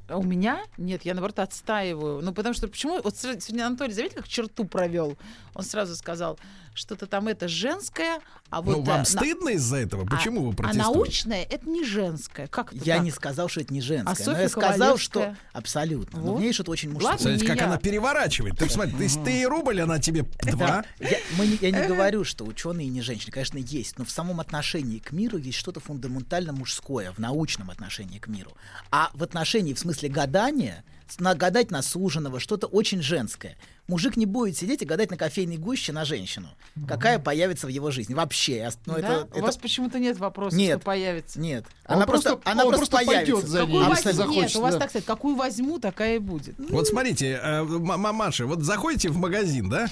[0.09, 0.63] А у меня?
[0.77, 2.21] Нет, я наоборот отстаиваю.
[2.23, 3.01] Ну, потому что почему?
[3.03, 5.17] Вот сегодня Анатолий, заметили, как черту провел?
[5.55, 6.39] Он сразу сказал,
[6.75, 8.77] что-то там это женское, а вот...
[8.79, 10.07] ну, э, вам на- стыдно из-за этого?
[10.07, 10.83] Почему а, вы А протестуете?
[10.93, 12.47] научное это не женское.
[12.47, 13.05] Как это Я так?
[13.05, 14.13] не сказал, что это не женское.
[14.13, 15.35] А но я Софья сказал, Ковалевская?
[15.35, 16.21] что абсолютно.
[16.21, 16.39] Но Вот.
[16.39, 17.19] в ней что-то очень мужское.
[17.19, 17.67] Смотрите, как я.
[17.67, 18.57] она переворачивает.
[18.59, 20.85] Ты посмотри, ты, ты рубль, она тебе два.
[20.99, 24.41] Я, мы не- я не говорю, что ученые не женщины, конечно, есть, но в самом
[24.41, 28.53] отношении к миру есть что-то фундаментально мужское, в научном отношении к миру.
[28.91, 33.57] А в отношении, в смысле гадания, с- на- суженого, что-то очень женское.
[33.89, 36.49] Мужик не будет сидеть и гадать на кофейной гуще на женщину,
[36.87, 38.15] какая появится в его жизни.
[38.15, 38.71] Вообще.
[38.87, 38.99] Ну, Да?
[38.99, 40.79] это, У это- вас почему-то нет вопроса, Нет.
[40.79, 41.41] что появится.
[41.41, 41.65] Нет.
[41.87, 43.47] Он Она просто, просто- она он просто, просто пойдет появится.
[43.51, 44.81] за ней, Какую возьму- Нет, захочет, у вас да.
[44.81, 46.55] так сказать, какую возьму, такая и будет.
[46.71, 49.89] Вот смотрите, э, мамаша, вот заходите в магазин, да?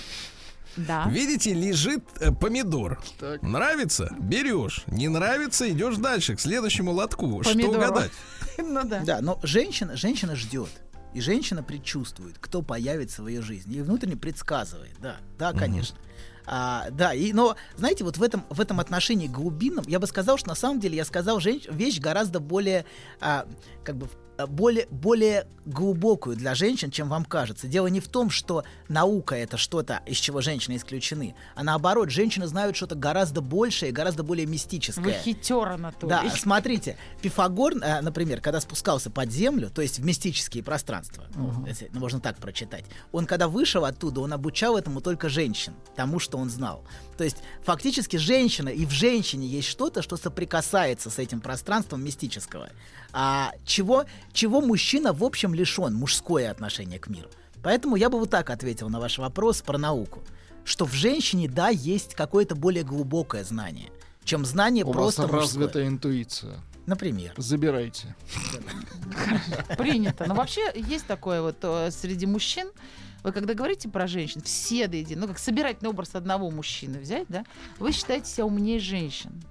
[0.77, 1.07] Да.
[1.11, 3.03] Видите, лежит э, помидор.
[3.19, 3.43] Так.
[3.43, 4.15] Нравится?
[4.21, 4.85] Берешь.
[4.87, 7.43] Не нравится, идешь дальше, к следующему лотку.
[7.43, 7.77] Что Помидору.
[7.79, 8.13] угадать?
[8.63, 9.01] Ну да.
[9.01, 10.69] Да, но женщина, женщина ждет.
[11.15, 13.77] И женщина предчувствует, кто появится в ее жизни.
[13.77, 14.97] И внутренне предсказывает.
[15.01, 15.99] Да, да, конечно.
[16.47, 20.37] А, да, и, но, знаете, вот в этом, в этом отношении глубинном, я бы сказал,
[20.37, 22.85] что на самом деле я сказал женщ- вещь гораздо более,
[23.21, 23.47] а,
[23.85, 24.09] как бы,
[24.47, 27.69] более, более глубокую для женщин, чем вам кажется.
[27.69, 32.47] Дело не в том, что наука это что-то, из чего женщины исключены, а наоборот, женщины
[32.47, 35.05] знают что-то гораздо большее, гораздо более мистическое.
[35.05, 36.09] Вы хитер, Анатолий.
[36.11, 41.25] Да, смотрите, Пифагор, э, например, когда спускался под землю, то есть в мистические пространства,
[41.67, 46.19] если- ну, можно так прочитать, он когда вышел оттуда, он обучал этому только женщин, тому,
[46.19, 46.85] что он знал.
[47.17, 52.71] То есть фактически женщина, и в женщине есть что-то, что соприкасается с этим пространством мистического.
[53.13, 57.29] А чего, чего мужчина, в общем, лишен, мужское отношение к миру.
[57.63, 60.23] Поэтому я бы вот так ответил на ваш вопрос про науку.
[60.65, 63.91] Что в женщине, да, есть какое-то более глубокое знание,
[64.25, 65.41] чем знание У вас просто мужское.
[65.41, 66.61] развитая интуиция.
[66.87, 67.33] Например.
[67.37, 68.17] Забирайте.
[69.77, 70.25] Принято.
[70.27, 72.69] Но вообще есть такое вот э, среди мужчин.
[73.23, 77.27] Вы когда говорите про женщин, все до единого, ну как собирательный образ одного мужчины взять,
[77.29, 77.45] да,
[77.79, 79.43] вы считаете себя умнее женщин.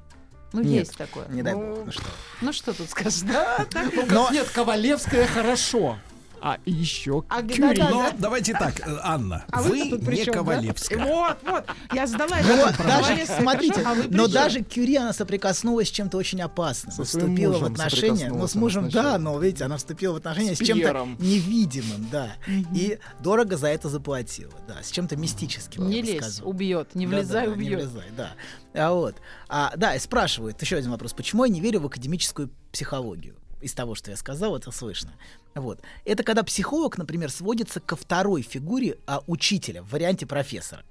[0.53, 0.85] Ну, Нет.
[0.87, 1.27] есть такое.
[1.29, 1.85] Не дай Ну, бог.
[1.85, 2.03] Ну что?
[2.41, 3.21] Ну, что тут скажешь?
[3.21, 3.93] Да, так.
[4.09, 5.97] Но Нет, Ковалевская хорошо.
[6.41, 7.75] А еще А, Кюри.
[7.77, 8.15] да, Но да.
[8.17, 10.31] давайте так, э, Анна, А вы вы не да?
[10.31, 11.05] Ковалевская.
[11.05, 11.65] Вот, вот.
[11.93, 16.91] Я задала вот, даже, смотрите, а но даже Кюри, она соприкоснулась с чем-то очень опасным.
[16.93, 18.29] Со вступила в отношения.
[18.29, 22.31] Ну, с мужем, да, но, видите, она вступила в отношения с, С чем-то невидимым, да.
[22.73, 25.87] И дорого за это заплатила, да, с чем-то мистическим.
[25.89, 26.49] Не лезь, сказал.
[26.49, 26.95] убьет.
[26.95, 27.79] Не Да, влезай, да, да, Не убьет.
[27.79, 28.31] влезай, да.
[28.73, 29.15] А вот.
[29.47, 31.13] А, да, и спрашивают, еще один вопрос.
[31.13, 33.35] Почему я не верю в академическую психологию?
[33.61, 35.11] Из того, что я сказал, это слышно.
[35.53, 35.81] Вот.
[36.05, 40.83] Это когда психолог, например, сводится ко второй фигуре а, учителя в варианте профессора.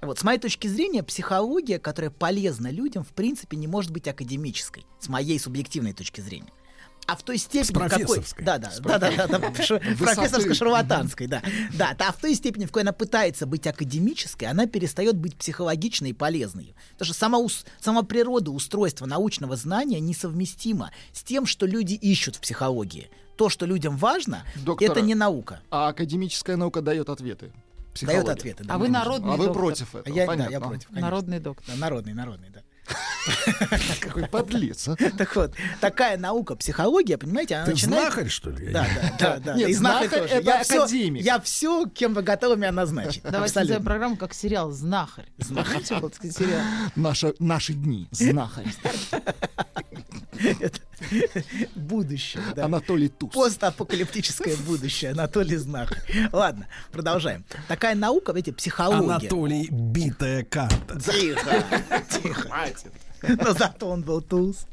[0.00, 4.84] Вот, с моей точки зрения, психология, которая полезна людям, в принципе, не может быть академической,
[5.00, 6.52] с моей субъективной точки зрения.
[7.08, 8.22] А в той степени, С какой...
[8.44, 11.42] Да, да, да, да, да, да, ш- профессорско-шарлатанской, да.
[11.72, 16.10] Да, а в той степени, в какой она пытается быть академической, она перестает быть психологичной
[16.10, 16.74] и полезной.
[16.92, 22.36] Потому что сама, ус- сама природа устройства научного знания несовместима с тем, что люди ищут
[22.36, 23.10] в психологии.
[23.36, 25.60] То, что людям важно, Доктор, это не наука.
[25.70, 27.52] А академическая наука дает ответы.
[28.02, 28.62] Дает ответы.
[28.64, 29.62] да, А вы народный А вы доктор.
[29.62, 30.14] против этого?
[30.14, 30.52] Я, да, Понятно.
[30.52, 30.86] я против.
[30.88, 31.06] конечно.
[31.08, 31.66] Народный доктор.
[31.74, 32.57] Да, народный, народный, да.
[34.00, 34.88] Какой подлец.
[34.88, 34.96] а.
[34.96, 38.02] Так вот, такая наука, психология, понимаете, она Ты начинает...
[38.04, 38.72] знахарь, что ли?
[38.72, 39.54] Да, да, да, да.
[39.54, 41.22] Нет, знахарь знахарь это академик.
[41.22, 43.22] я все, кем вы готовы меня назначить.
[43.22, 45.26] Давайте сделаем программу как сериал «Знахарь».
[46.96, 48.08] Наша, наши дни.
[48.10, 48.66] Знахарь.
[50.60, 50.80] Это
[51.74, 52.64] будущее, да.
[52.66, 53.32] Анатолий Туз.
[53.32, 55.12] Постапокалиптическое будущее.
[55.12, 56.02] Анатолий Знахарь.
[56.32, 57.44] Ладно, продолжаем.
[57.66, 59.16] Такая наука, видите, психология.
[59.16, 61.00] Анатолий битая карта.
[61.00, 61.64] Тихо,
[62.10, 62.50] тихо.
[63.22, 64.66] Но зато он был туз.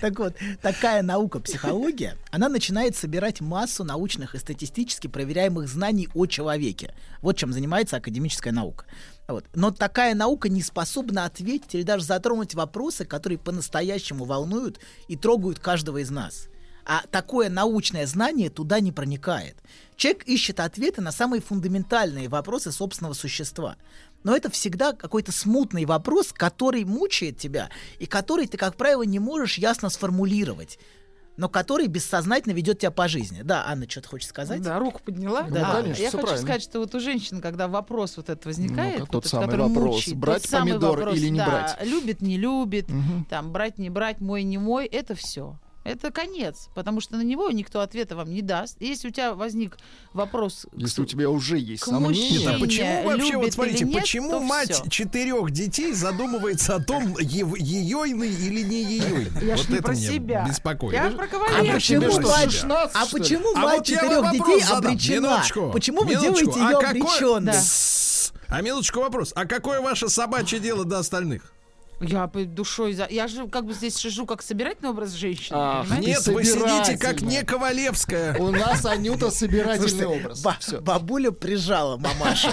[0.00, 6.26] Так вот, такая наука психология, она начинает собирать массу научных и статистически проверяемых знаний о
[6.26, 6.94] человеке.
[7.20, 8.86] Вот чем занимается академическая наука.
[9.28, 9.44] Вот.
[9.54, 15.58] Но такая наука не способна ответить или даже затронуть вопросы, которые по-настоящему волнуют и трогают
[15.58, 16.48] каждого из нас.
[16.84, 19.56] А такое научное знание туда не проникает.
[19.96, 23.76] Человек ищет ответы на самые фундаментальные вопросы собственного существа.
[24.22, 29.18] Но это всегда какой-то смутный вопрос, который мучает тебя, и который ты, как правило, не
[29.18, 30.78] можешь ясно сформулировать,
[31.36, 33.42] но который бессознательно ведет тебя по жизни.
[33.42, 34.62] Да, Анна что-то хочет сказать?
[34.62, 35.42] Да, руку подняла.
[35.42, 36.42] Да, А, конечно, я хочу правильно.
[36.46, 39.44] сказать, что вот у женщин, когда вопрос вот этот возникает, Ну-ка, вот тот этот, самый
[39.46, 39.94] который вопрос.
[39.96, 41.76] мучает, Брать тот самый помидор вопрос, или не да, брать?
[41.86, 43.24] любит, не любит, Мгм.
[43.28, 45.58] там, брать, не брать, мой, не мой, это все.
[45.86, 48.76] Это конец, потому что на него никто ответа вам не даст.
[48.80, 49.78] Если у тебя возник
[50.12, 53.84] вопрос к Если у тебя уже есть к сомнения, а почему вообще, любит вот смотрите,
[53.84, 54.88] нет, почему мать всё.
[54.90, 59.46] четырех детей задумывается о том, ейойный или не ейойный?
[59.46, 60.44] Я ж вот не это про меня себя.
[60.48, 60.94] беспокоит.
[60.94, 61.74] Я про А кавалера.
[61.74, 64.78] почему тебе что, мать, 16, а почему А мать вот четырех детей задам.
[64.92, 65.26] обречена?
[65.28, 66.34] Минуточку, Почему вы минуточку.
[66.52, 67.52] делаете ее А какой- обреченной?
[67.52, 67.62] Да.
[68.48, 69.32] А минуточку вопрос.
[69.36, 71.52] А какое ваше собачье дело до остальных?
[72.00, 73.06] Я душой за...
[73.08, 76.08] Я же как бы здесь сижу как собирательный образ женщины, Ах, понимаете?
[76.10, 78.36] Нет, вы сидите как не Ковалевская.
[78.38, 80.42] у нас Анюта собирательный Слушайте, образ.
[80.42, 80.80] ба- Всё.
[80.82, 82.48] бабуля прижала мамашу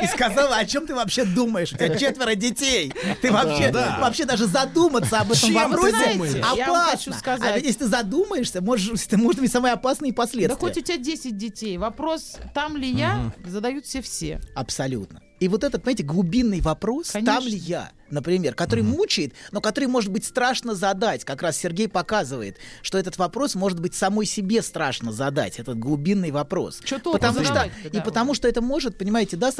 [0.00, 1.72] и сказала, о чем ты вообще думаешь?
[1.72, 2.92] У тебя четверо детей.
[3.20, 3.98] Ты вообще, Да.
[4.00, 6.20] вообще даже задуматься об этом Чем вопросе?
[6.56, 7.12] Я хочу опасно.
[7.14, 7.50] сказать.
[7.52, 10.56] А ведь если ты задумаешься, можешь, это может быть самые опасные Да последствия.
[10.56, 11.78] хоть у тебя 10 детей.
[11.78, 14.40] Вопрос, там ли я, задают все все.
[14.54, 15.20] Абсолютно.
[15.42, 17.48] И вот этот, понимаете, глубинный вопрос, там Конечно.
[17.48, 21.24] ли я, например, который мучает, но который может быть страшно задать.
[21.24, 26.30] Как раз Сергей показывает, что этот вопрос может быть самой себе страшно задать, этот глубинный
[26.30, 26.76] вопрос.
[26.78, 29.50] Толку потому что, и да, потому что это может, понимаете, да,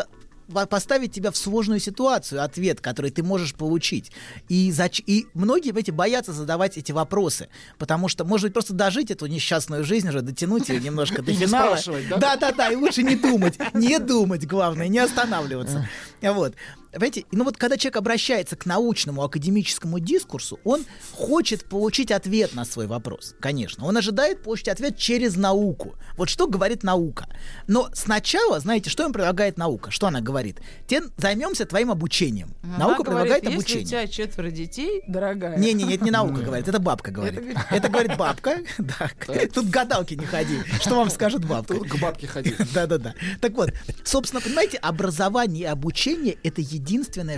[0.69, 4.13] поставить тебя в сложную ситуацию, ответ, который ты можешь получить.
[4.49, 9.11] И, зач- и многие, эти боятся задавать эти вопросы, потому что, может быть, просто дожить
[9.11, 11.67] эту несчастную жизнь уже, дотянуть ее немножко до финала.
[11.77, 12.17] спрашивать, да?
[12.19, 15.89] Да-да-да, и лучше не думать, не думать, главное, не останавливаться.
[16.21, 16.55] Вот.
[16.93, 22.65] Понимаете, ну вот когда человек обращается к научному академическому дискурсу, он хочет получить ответ на
[22.65, 23.87] свой вопрос, конечно.
[23.87, 25.95] Он ожидает получить ответ через науку.
[26.17, 27.29] Вот что говорит наука.
[27.67, 29.91] Но сначала, знаете, что им предлагает наука?
[29.91, 30.61] Что она говорит?
[30.87, 32.55] Тем займемся твоим обучением.
[32.63, 33.85] Она наука говорит, предлагает если обучение.
[33.85, 35.57] у тебя четверо детей, дорогая.
[35.59, 37.41] Не-не, это не наука говорит, это бабка говорит.
[37.71, 38.59] Это говорит бабка.
[38.79, 39.11] Да.
[39.55, 40.59] Тут гадалки не ходи.
[40.81, 41.75] Что вам скажет бабка?
[41.75, 42.57] Тут к бабке ходить.
[42.75, 43.15] Да-да-да.
[43.41, 43.73] Так вот,
[44.05, 46.82] собственно, понимаете, образование и обучение— это единственное,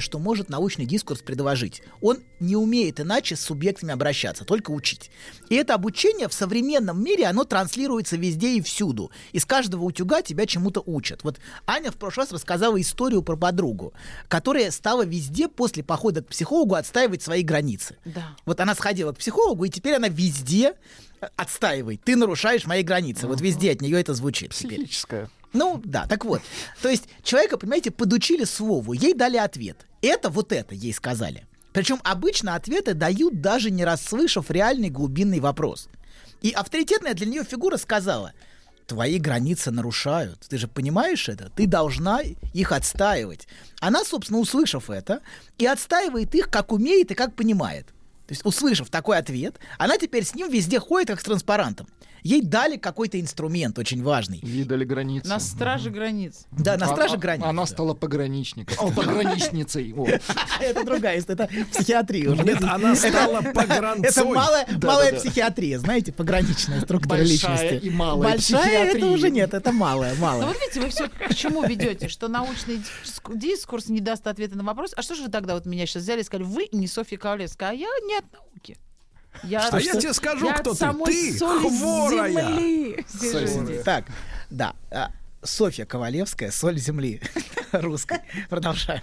[0.01, 1.83] что может научный дискурс предложить.
[2.01, 5.11] Он не умеет иначе с субъектами обращаться, только учить.
[5.49, 9.11] И это обучение в современном мире, оно транслируется везде и всюду.
[9.33, 11.23] Из каждого утюга тебя чему-то учат.
[11.25, 13.93] Вот Аня в прошлый раз рассказала историю про подругу,
[14.29, 17.97] которая стала везде после похода к психологу отстаивать свои границы.
[18.05, 18.37] Да.
[18.47, 20.75] Вот она сходила к психологу, и теперь она везде
[21.37, 22.03] отстаивает.
[22.05, 23.27] Ты нарушаешь мои границы.
[23.27, 24.89] Вот везде от нее это звучит теперь.
[25.55, 26.43] Ну, да, так вот.
[26.83, 29.87] То есть человека, понимаете, подучили слову, ей дали ответ.
[30.03, 31.47] Это вот это ей сказали.
[31.73, 35.89] Причем обычно ответы дают, даже не расслышав реальный глубинный вопрос.
[36.43, 38.33] И авторитетная для нее фигура сказала,
[38.87, 40.41] твои границы нарушают.
[40.49, 41.51] Ты же понимаешь это?
[41.51, 43.49] Ты должна их отстаивать.
[43.81, 45.21] Она, собственно, услышав это,
[45.59, 47.87] и отстаивает их, как умеет и как понимает.
[48.27, 51.87] То есть, услышав такой ответ, она теперь с ним везде ходит, как с транспарантом.
[52.25, 54.41] Ей дали какой-то инструмент очень важный.
[54.43, 55.29] Ей дали границы.
[55.29, 56.47] На страже границ.
[56.51, 57.45] Да, на А- страже а- границ.
[57.47, 58.77] Она стала пограничником.
[58.81, 59.95] О, пограничницей.
[60.61, 62.43] Это другая история, это психиатрия уже.
[62.43, 64.25] Нет, она стала Это погранцой.
[64.25, 67.87] малая, Да, малая психиатрия, знаете, пограничная структура Большая личности.
[67.87, 70.47] и малая Большая это уже нет, это малая, Ну малая.
[70.47, 74.65] вот видите, вы все к чему ведете, что научный диск- дискурс не даст ответа на
[74.65, 74.93] вопрос.
[74.97, 77.69] А что же вы тогда вот меня сейчас взяли и сказали, вы не Софья Ковалевская,
[77.69, 78.79] а я не от науки.
[79.43, 80.79] Я, А я тебе скажу, я кто ты.
[80.79, 82.33] самой Ты хворая.
[82.33, 83.05] земли.
[83.09, 83.83] Соль земли.
[83.85, 84.07] Так,
[84.51, 84.75] да.
[84.91, 85.11] а,
[85.43, 87.21] Софья Ковалевская, соль земли
[87.73, 88.21] русской.
[88.49, 89.03] Продолжаем.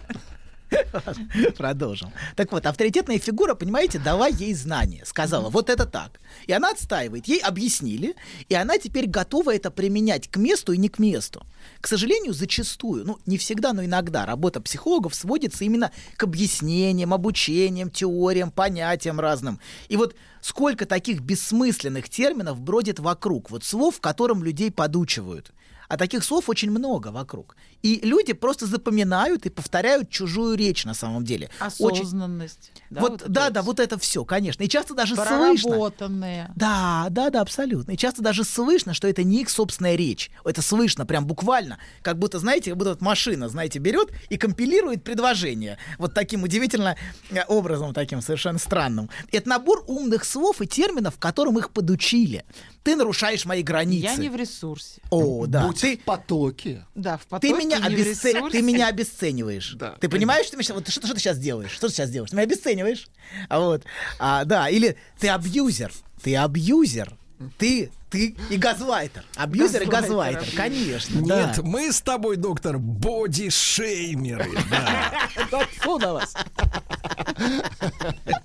[1.58, 2.12] Продолжим.
[2.36, 5.04] Так вот, авторитетная фигура, понимаете, дала ей знания.
[5.06, 6.20] Сказала, вот это так.
[6.48, 7.28] И она отстаивает.
[7.28, 8.16] Ей объяснили,
[8.50, 11.46] и она теперь готова это применять к месту и не к месту.
[11.80, 17.90] К сожалению, зачастую, ну, не всегда, но иногда работа психологов сводится именно к объяснениям, обучениям,
[17.90, 19.60] теориям, понятиям разным.
[19.90, 25.52] И вот сколько таких бессмысленных терминов бродит вокруг, вот слов, которым людей подучивают.
[25.92, 27.58] А таких слов очень много вокруг.
[27.82, 31.50] И люди просто запоминают и повторяют чужую речь на самом деле.
[31.80, 32.72] Очень- Осознанность.
[32.90, 33.54] Вот, это да, вот.
[33.54, 34.64] да, вот это все, конечно.
[34.64, 35.70] И часто даже слышно.
[35.70, 36.50] Проработанные.
[36.56, 37.92] Да, да, да, абсолютно.
[37.92, 40.32] И часто даже слышно, что это не их собственная речь.
[40.46, 45.04] Это слышно прям буквально, как будто, знаете, как будто вот машина, знаете, берет и компилирует
[45.04, 45.78] предложение.
[45.98, 46.96] Вот таким удивительно
[47.32, 49.10] э, образом, таким совершенно странным.
[49.30, 52.46] Это набор умных слов и терминов, которым их подучили.
[52.84, 54.06] Ты нарушаешь мои границы.
[54.06, 55.02] Я не в ресурсе.
[55.10, 55.68] О, да.
[55.68, 56.86] Будь Ты, в потоке.
[56.96, 59.74] Да, в потоке, ты меня, обесце- ты меня обесцениваешь.
[59.74, 61.72] Да, ты понимаешь, что, ты меня вот, что, что ты сейчас делаешь?
[61.72, 62.30] Что ты сейчас делаешь?
[62.30, 63.08] Ты меня обесцениваешь.
[63.50, 63.84] А вот,
[64.20, 65.92] а, да, или ты абьюзер.
[66.24, 67.18] Ты абьюзер.
[67.58, 69.24] Ты, ты и газлайтер.
[69.36, 71.22] Абьюзер и Газлайтер, конечно.
[71.26, 71.48] да.
[71.48, 74.50] Нет, мы с тобой, доктор, бодишеймеры.
[74.70, 75.14] Да.
[75.52, 76.34] Откуда вас?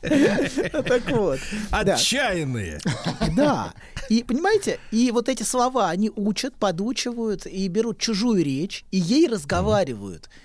[0.02, 1.40] Так вот.
[1.70, 2.80] Отчаянные.
[3.36, 3.74] Да.
[4.08, 9.26] И понимаете, и вот эти слова, они учат, подучивают и берут чужую речь, и ей
[9.26, 10.24] разговаривают.
[10.24, 10.36] Да,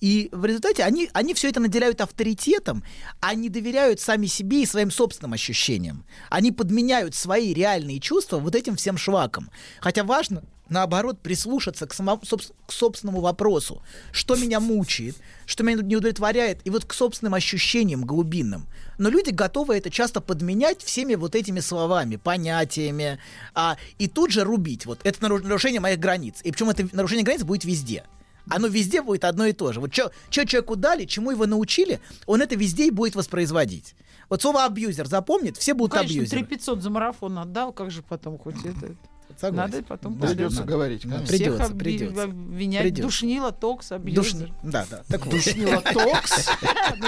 [0.00, 2.84] и в результате они, они все это наделяют авторитетом,
[3.20, 6.04] они доверяют сами себе и своим собственным ощущениям.
[6.30, 9.50] Они подменяют свои реальные чувства вот этим всем шваком.
[9.80, 12.20] Хотя важно, наоборот, прислушаться к, само-
[12.66, 13.82] к собственному вопросу.
[14.12, 18.66] Что меня мучает, что меня не удовлетворяет, и вот к собственным ощущениям глубинным.
[18.98, 23.18] Но люди готовы это часто подменять всеми вот этими словами, понятиями,
[23.54, 24.86] а, и тут же рубить.
[24.86, 26.40] Вот это наруш- нарушение моих границ.
[26.44, 28.04] И причем это нарушение границ будет везде.
[28.50, 29.80] Оно везде будет одно и то же.
[29.80, 33.94] Вот что человеку дали, чему его научили, он это везде и будет воспроизводить.
[34.30, 36.40] Вот слово абьюзер запомнит, все будут Конечно, абьюзеры.
[36.42, 38.94] 3500 за марафон отдал, как же потом хоть это...
[39.40, 39.72] Согласен.
[39.72, 40.68] Надо потом Да, Придется надо.
[40.72, 41.26] говорить, конечно.
[41.26, 42.22] При- Придется, Всех придется.
[42.22, 42.82] обвинять.
[42.82, 43.02] Придется.
[43.02, 44.54] Душнила, токс, Душ- абьюзер.
[44.62, 45.02] Да, да.
[45.08, 45.34] Так вот.
[45.34, 46.50] Душнила токс.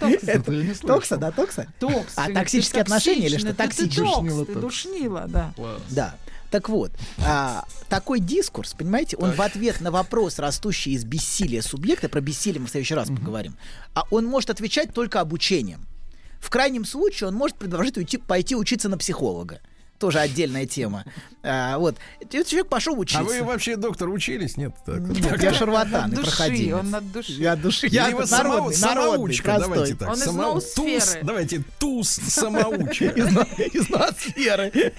[0.00, 0.74] Ну.
[0.86, 1.72] Токса, да, токса?
[1.78, 2.12] Токс.
[2.16, 3.54] А токсические отношения или что?
[3.54, 5.54] токсичный, душнила, да.
[5.90, 6.14] Да.
[6.50, 6.92] Так вот,
[7.24, 12.60] а, такой дискурс, понимаете, он в ответ на вопрос, растущий из бессилия субъекта, про бессилие
[12.60, 13.56] мы в следующий раз поговорим,
[13.94, 15.86] а он может отвечать только обучением.
[16.40, 19.60] В крайнем случае он может предложить уйти, пойти учиться на психолога.
[19.98, 21.04] Тоже отдельная тема.
[21.42, 21.96] А, вот.
[22.20, 23.20] Этот человек пошел учиться.
[23.22, 24.58] А вы вообще, доктор, учились?
[24.58, 24.74] Нет?
[24.84, 26.74] Так, Нет, я шарлатан и проходимец.
[26.80, 27.32] он от души.
[27.32, 27.86] Я от души.
[27.90, 29.96] Я вы народный, самоу- народный, самоучка, давайте простой.
[29.96, 30.08] так.
[30.10, 31.00] Он из Само- ноосферы.
[31.00, 33.04] туз, давайте, туз самоучка.
[33.06, 33.26] Из,
[33.74, 34.92] из ноосферы.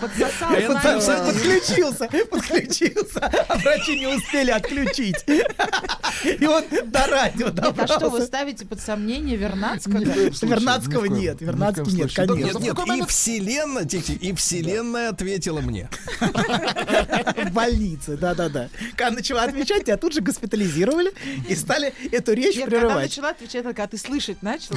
[0.00, 0.50] Подсосал
[1.26, 5.24] Подключился, подключился, а врачи не успели отключить.
[6.24, 8.26] И он до радио Нет, а что, вы добрался.
[8.26, 9.98] ставите под сомнение Вернадского?
[9.98, 12.58] Вернадского нет, Вернадского нет, конечно.
[12.58, 15.88] Нет, и вселенная, тихо, и вселенная ответила мне.
[16.20, 18.68] в больнице, да-да-да.
[18.96, 21.12] Когда начала отвечать, тебя тут же госпитализировали
[21.48, 23.04] и стали эту речь Я когда прерывать.
[23.10, 24.76] начала отвечать, когда ты слышать начал,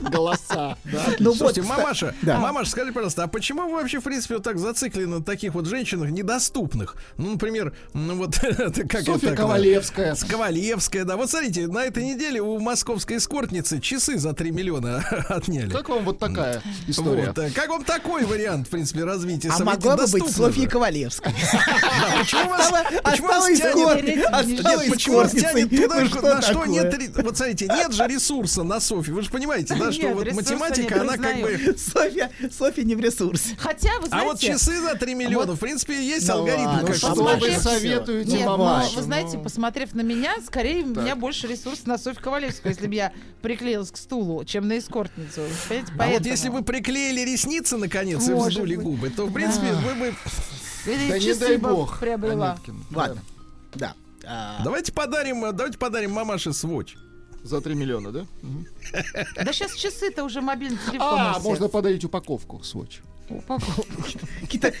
[0.00, 0.76] Голоса.
[1.18, 5.18] Ну вот, мамаша, мамаша, скажи, пожалуйста, а почему вы вообще, в принципе, вот так зациклены
[5.18, 6.96] на таких вот женщинах недоступных?
[7.16, 9.36] Ну, например, ну вот, это как Софья это...
[9.36, 10.14] Ковалевская.
[10.14, 11.16] С Ковалевская, да.
[11.16, 15.70] Вот смотрите, на этой неделе у московской эскортницы часы за 3 миллиона отняли.
[15.70, 17.26] Как вам вот такая история?
[17.28, 20.24] Вот, а как вам такой вариант, в принципе, развития А могла бы быть.
[20.66, 21.32] Ковалевской.
[24.62, 27.16] Да, почему вас, тянет- туда, Ну на что нет...
[27.16, 29.14] Вот смотрите, нет же ресурса на Софью.
[29.14, 31.76] Вы же понимаете, да, что вот математика, она как бы...
[31.78, 33.19] Софья, Софья не в ресурсе.
[33.58, 34.26] Хотя, вы А знаете...
[34.30, 36.64] вот часы за 3 миллиона, в принципе, есть Ну алгоритм.
[36.66, 37.36] ладно, Ну как что бы.
[37.36, 38.96] вы советуете, Нет, но мамаша?
[38.96, 39.42] вы знаете, ну?
[39.44, 43.90] посмотрев на меня, скорее у меня больше ресурсов на Софью Ковалевскую, если бы я приклеилась
[43.90, 45.42] к стулу, чем на эскортницу.
[45.68, 48.84] Понимаете, А вот если вы приклеили ресницы наконец и Может вздули быть.
[48.84, 50.14] губы, то в принципе вы бы.
[50.86, 51.98] Или Да не часы дай бы бог.
[52.00, 52.58] приобрела.
[52.90, 53.22] Ладно.
[53.74, 53.94] Да.
[54.26, 56.96] А, Давайте подарим, давайте подарим мамаше сводч.
[57.42, 58.26] За 3 миллиона, да?
[59.42, 61.08] Да сейчас часы-то уже мобильный телефон.
[61.18, 63.00] А, можно подарить упаковку сводч.
[64.40, 64.72] Какие-то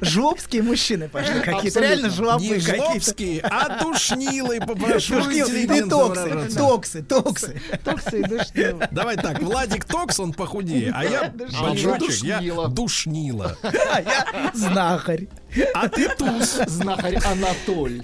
[0.00, 2.76] жлобские мужчины пошли, какие-то реально Не жлобы какие-то.
[2.76, 7.62] жлобские, а душнилы, попрошу интеллигентно токсы, токсы, токсы.
[7.84, 8.88] Токсы и душнила.
[8.90, 12.68] Давай так, Владик Токс, он похудее, а я большочек, я Душнила.
[12.68, 13.58] душнила.
[13.62, 15.28] А я знахарь.
[15.74, 16.58] А ты туз.
[16.66, 18.02] Знахарь Анатоль.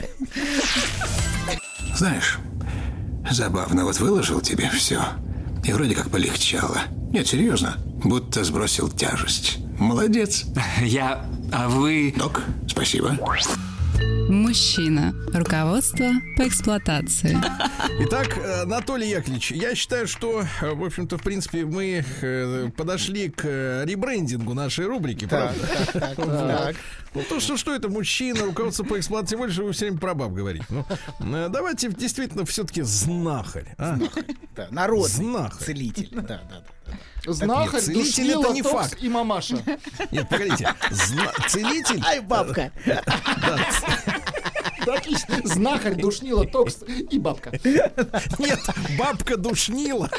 [1.96, 2.38] Знаешь,
[3.30, 5.01] забавно, вот выложил тебе все.
[5.64, 6.78] И вроде как полегчало.
[7.12, 7.76] Нет, серьезно.
[8.03, 9.59] Будто сбросил тяжесть.
[9.81, 10.45] Молодец.
[10.83, 11.24] Я...
[11.51, 12.14] А вы...
[12.16, 13.18] Док, спасибо.
[14.31, 15.12] Мужчина.
[15.35, 17.37] Руководство по эксплуатации.
[18.03, 23.45] Итак, Анатолий Яковлевич, я считаю, что, в общем-то, в принципе, мы э, подошли к
[23.85, 25.93] ребрендингу нашей рубрики, Так, правда?
[25.93, 26.76] так, так.
[27.14, 29.99] Ну, то, что, что это мужчина, руководство по эксплуатации, тем более, что вы все время
[29.99, 30.64] про баб говорите.
[30.68, 30.85] Ну,
[31.37, 33.74] э, давайте действительно все-таки знахарь.
[33.78, 33.99] а?
[34.55, 35.64] Да, Народный Знахарь.
[35.66, 36.09] целитель.
[36.12, 36.62] Да, да, да.
[36.87, 37.33] да.
[37.33, 38.97] Знахарь, целитель душнила, это не факт.
[39.03, 39.57] и мамаша.
[40.11, 40.72] Нет, погодите.
[40.91, 42.01] Зна- Целитель...
[42.07, 42.70] Ай, бабка.
[45.45, 47.53] Знахарь, душнила, токс и бабка.
[48.39, 48.61] Нет,
[48.99, 50.11] бабка душнила.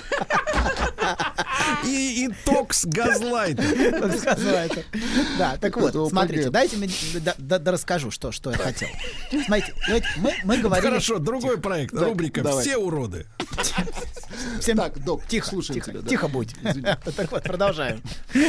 [1.85, 3.59] И, и токс газлайт.
[3.59, 4.83] Это.
[5.37, 6.89] Да, так вот, смотрите, дайте мне
[7.65, 8.89] расскажу, что, что я хотел.
[9.45, 10.87] Смотрите, давайте, мы, мы говорили...
[10.87, 11.93] Хорошо, другой проект.
[11.93, 12.41] Рубрика.
[12.61, 13.25] «Все уроды».
[14.59, 16.09] Всем Так, док, тихо, слушаем тихо, тебя, да.
[16.09, 16.55] тихо будь.
[17.15, 18.01] Так вот, продолжаем.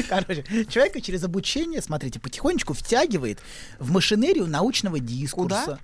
[0.09, 3.41] Короче, человека через обучение, смотрите, потихонечку втягивает
[3.79, 5.79] в машинерию научного дискурса.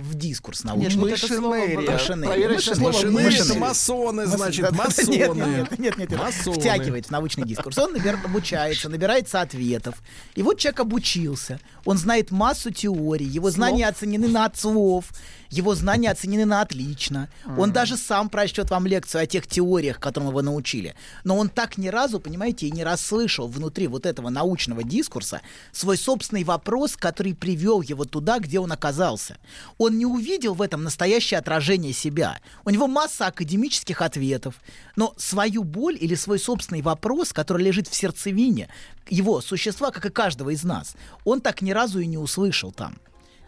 [0.00, 0.98] В дискурс Нет, научный.
[1.00, 1.76] вот это слово Машинерия.
[1.76, 2.26] было.
[2.26, 3.60] Проверяющее слово Машинерия это машинерия.
[3.60, 5.10] масоны, Мас- значит, масоны.
[5.10, 6.18] Нет, нет, нет, нет, нет.
[6.18, 6.58] Масоны.
[6.60, 7.76] Втягивает в научный дискурс.
[7.78, 9.96] Он набер- обучается, набирается ответов.
[10.34, 11.60] И вот человек обучился.
[11.84, 13.26] Он знает массу теорий.
[13.26, 15.04] Его знания оценены на отцов.
[15.50, 17.28] Его знания оценены на отлично.
[17.58, 20.94] Он даже сам прочтет вам лекцию о тех теориях, которым его научили.
[21.24, 25.40] Но он так ни разу, понимаете, и не расслышал внутри вот этого научного дискурса
[25.72, 29.38] свой собственный вопрос, который привел его туда, где он оказался.
[29.76, 32.38] Он не увидел в этом настоящее отражение себя.
[32.64, 34.54] У него масса академических ответов,
[34.94, 38.68] но свою боль или свой собственный вопрос, который лежит в сердцевине
[39.08, 40.94] его существа, как и каждого из нас,
[41.24, 42.98] он так ни разу и не услышал там.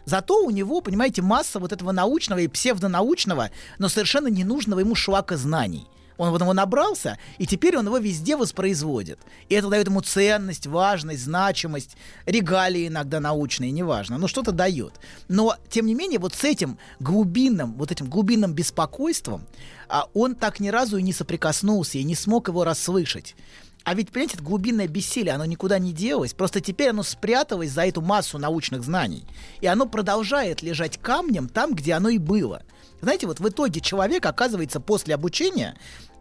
[0.05, 5.37] Зато у него, понимаете, масса вот этого научного и псевдонаучного, но совершенно ненужного ему шлака
[5.37, 5.87] знаний.
[6.17, 9.19] Он вот его набрался, и теперь он его везде воспроизводит.
[9.49, 14.93] И это дает ему ценность, важность, значимость, регалии иногда научные, неважно, но что-то дает.
[15.27, 19.45] Но, тем не менее, вот с этим глубинным, вот этим глубинным беспокойством,
[19.89, 23.35] а, он так ни разу и не соприкоснулся, и не смог его расслышать.
[23.83, 26.33] А ведь, понимаете, это глубинное бессилие, оно никуда не делось.
[26.33, 29.25] Просто теперь оно спряталось за эту массу научных знаний.
[29.59, 32.63] И оно продолжает лежать камнем там, где оно и было.
[33.01, 35.75] Знаете, вот в итоге человек оказывается после обучения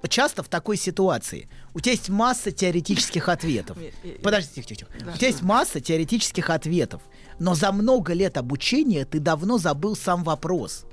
[0.08, 1.48] часто в такой ситуации.
[1.74, 3.78] У тебя есть масса теоретических ответов.
[4.22, 5.10] Подождите, тихо, тихо, тихо.
[5.14, 7.02] У тебя есть масса теоретических ответов.
[7.38, 10.84] Но за много лет обучения ты давно забыл сам вопрос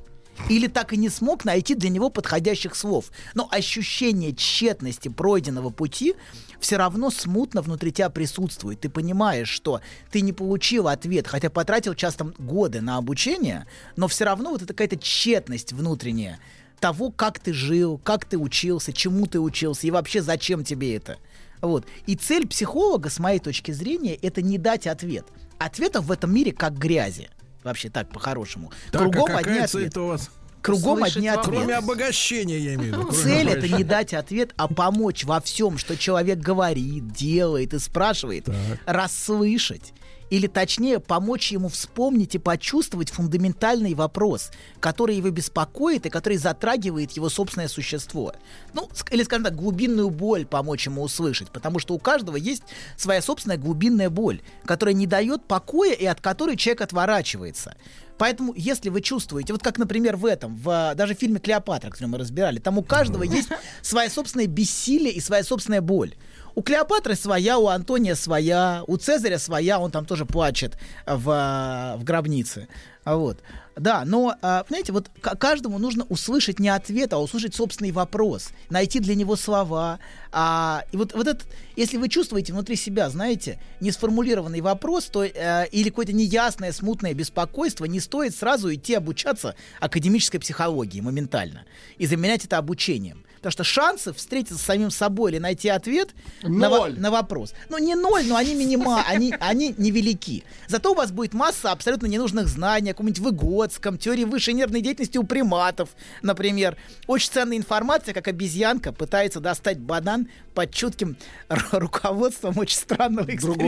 [0.48, 3.12] или так и не смог найти для него подходящих слов.
[3.34, 6.16] Но ощущение тщетности пройденного пути
[6.60, 8.82] все равно смутно внутри тебя присутствует.
[8.82, 9.82] Ты понимаешь, что
[10.12, 14.74] ты не получил ответ, хотя потратил часто годы на обучение, но все равно вот это
[14.74, 16.40] какая-то тщетность внутренняя
[16.80, 21.18] того, как ты жил, как ты учился, чему ты учился и вообще зачем тебе это.
[21.62, 21.86] Вот.
[22.06, 25.26] И цель психолога, с моей точки зрения, это не дать ответ.
[25.58, 27.30] Ответов в этом мире как грязи.
[27.64, 28.72] Вообще так, по-хорошему.
[28.92, 29.90] Так, Кругом а одни какая ответы.
[29.90, 30.30] цель у вас?
[30.62, 31.46] Кругом Слышать одни вопрос.
[31.48, 31.66] ответы.
[31.66, 33.12] Кроме обогащения, я имею в виду.
[33.12, 38.50] Цель это не дать ответ, а помочь во всем, что человек говорит, делает и спрашивает,
[38.86, 39.94] расслышать.
[40.30, 47.12] Или точнее, помочь ему вспомнить и почувствовать фундаментальный вопрос, который его беспокоит и который затрагивает
[47.14, 48.34] его собственное существо.
[48.74, 52.64] Ну, или, скажем так, глубинную боль помочь ему услышать, потому что у каждого есть
[52.96, 57.76] своя собственная глубинная боль, которая не дает покоя и от которой человек отворачивается.
[58.20, 62.08] Поэтому, если вы чувствуете, вот как, например, в этом, в даже в фильме Клеопатра, который
[62.08, 63.48] мы разбирали, там у каждого есть
[63.82, 66.14] своя собственная бессилие и своя собственная боль.
[66.56, 71.98] У Клеопатры своя, у Антония своя, у Цезаря своя, он там тоже плачет в, а,
[71.98, 72.68] в гробнице.
[73.04, 73.40] А Вот.
[73.80, 79.00] Да, но, а, понимаете, вот каждому нужно услышать не ответ, а услышать собственный вопрос, найти
[79.00, 80.00] для него слова.
[80.34, 81.48] А, и вот, вот этот,
[81.78, 87.86] если вы чувствуете внутри себя, знаете, несформулированный вопрос, то э, или какое-то неясное, смутное беспокойство,
[87.86, 91.64] не стоит сразу идти обучаться академической психологии моментально
[91.98, 93.24] и заменять это обучением.
[93.40, 96.10] Потому что шансы встретиться с самим собой или найти ответ
[96.44, 97.00] на, Ноль.
[97.00, 97.54] на вопрос.
[97.70, 100.44] Ну, не ноль, но они минима, они, они невелики.
[100.68, 105.18] Зато у вас будет масса абсолютно ненужных знаний о каком-нибудь Выгодском, теории высшей нервной деятельности
[105.18, 105.90] у приматов,
[106.22, 106.78] например.
[107.08, 111.16] Очень ценная информация, как обезьянка пытается достать банан под чутким
[111.50, 113.26] ру- руководством очень странного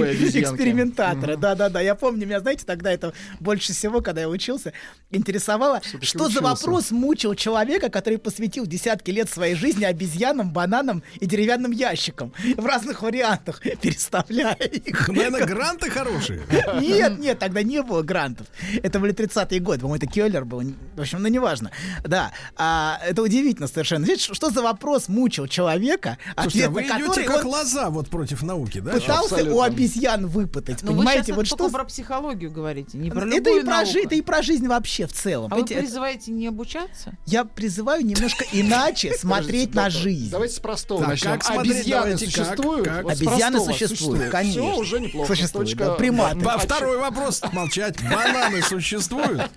[0.10, 0.40] обезьянки.
[0.40, 1.38] экспериментатора.
[1.38, 4.74] Да-да-да, я помню, меня, знаете, тогда это больше всего, когда я учился,
[5.12, 6.42] интересовало, что за учился.
[6.42, 12.34] вопрос мучил человека, который посвятил десятки лет своей жизни обезьянам, бананам и деревянным ящикам.
[12.58, 15.08] В разных вариантах, переставляя их.
[15.08, 16.42] Наверное, гранты хорошие.
[16.82, 18.48] Нет, нет, тогда не было грантов.
[18.84, 20.62] Это были 30-е годы, по-моему, это Келлер был.
[20.96, 21.72] В общем, ну неважно.
[22.04, 24.06] Да, а, это удивительно совершенно.
[24.06, 27.52] Знаете, что- за вопрос мучил человека, Слушайте, а ответ вы на идете который как он
[27.52, 28.92] лоза вот против науки, да?
[28.92, 29.56] пытался Абсолютно.
[29.56, 30.82] у обезьян выпытать.
[30.84, 31.70] Ну, вы Понимаете, сейчас вот что...
[31.70, 33.92] про психологию говорите, не про Это любую и, про науку.
[33.92, 35.46] жизнь, это и про жизнь вообще в целом.
[35.54, 37.14] А вы Понимаете, это- призываете не обучаться?
[37.28, 40.30] Я призываю немножко иначе смотреть на Доктор, жизнь.
[40.32, 41.32] Давайте с простого Так, начнем.
[41.32, 41.76] как смотреть?
[41.76, 42.88] Обезьяны Давайте, существуют?
[42.88, 43.04] Как?
[43.04, 44.62] Вот с Обезьяны существуют, конечно.
[44.62, 45.28] Все уже неплохо.
[45.36, 46.40] Существуют, Точка- да, приматы.
[46.60, 47.42] Второй вопрос.
[47.52, 47.98] Молчать.
[48.04, 49.50] Бананы существуют?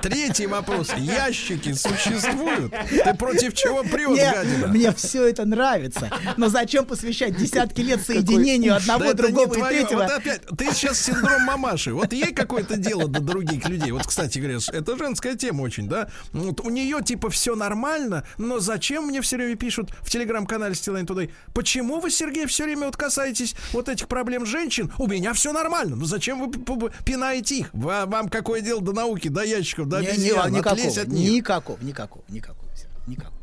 [0.00, 0.90] Третий вопрос.
[0.96, 2.72] Ящики существуют?
[2.90, 4.66] Ты против чего прет, Мне, гадина?
[4.68, 6.10] мне все это нравится.
[6.36, 10.02] Но зачем посвящать десятки лет соединению одного, другого и третьего?
[10.02, 11.92] Вот опять, ты сейчас синдром мамаши.
[11.92, 13.92] Вот ей какое-то дело до других людей.
[13.92, 16.08] Вот, кстати говоря, это женская тема очень, да?
[16.32, 21.06] Вот у нее типа все нормально, но зачем мне все время пишут в телеграм-канале Стилайн
[21.06, 21.30] Тудей?
[21.54, 24.92] Почему вы, Сергей, все время вот касаетесь вот этих проблем женщин?
[24.98, 25.96] У меня все нормально.
[25.96, 27.70] Ну зачем вы пинаете их?
[27.72, 30.52] Ва- Вам какое дело до науки, до ящиков, до Не- не- обезьян?
[30.52, 31.30] никакого, от них.
[31.32, 32.60] никакого, никакого, никакого,
[33.06, 33.38] никакого.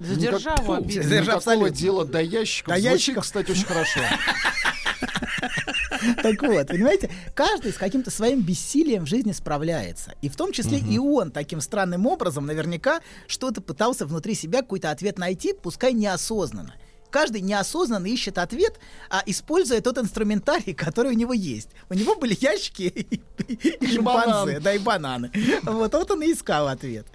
[0.00, 0.82] За державу.
[0.84, 2.72] Держа Никакого дела до ящиков.
[2.74, 3.24] До Звучит, ящиков.
[3.24, 4.00] кстати, очень хорошо.
[6.22, 10.14] Так вот, понимаете, каждый с каким-то своим бессилием в жизни справляется.
[10.22, 14.90] И в том числе и он таким странным образом наверняка что-то пытался внутри себя какой-то
[14.90, 16.74] ответ найти, пускай неосознанно.
[17.10, 18.78] Каждый неосознанно ищет ответ,
[19.10, 21.70] а используя тот инструментарий, который у него есть.
[21.88, 22.82] У него были ящики
[23.48, 25.30] и, и шимпанзе, да, и бананы.
[25.62, 27.06] Вот, вот он и искал ответ.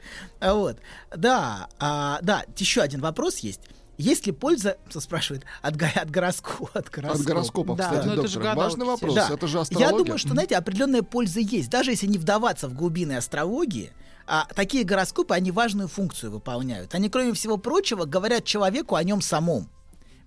[0.42, 0.78] Вот.
[1.16, 3.62] Да, а, да, еще один вопрос есть.
[3.98, 6.70] Есть ли польза, спрашивает, от, го- от гороскопа?
[6.80, 7.20] От гороскопа.
[7.22, 8.43] От гороскопов, Да, кстати, ну это же доктор.
[8.43, 9.16] гадалки Важный вопрос.
[9.16, 9.30] Да.
[9.32, 9.98] Это же Я астрология.
[9.98, 11.70] думаю, что, знаете, определенная польза есть.
[11.70, 13.91] Даже если не вдаваться в глубины астрологии,
[14.28, 16.93] а, такие гороскопы, они важную функцию выполняют.
[16.96, 19.70] Они, кроме всего прочего, говорят человеку о нем самом.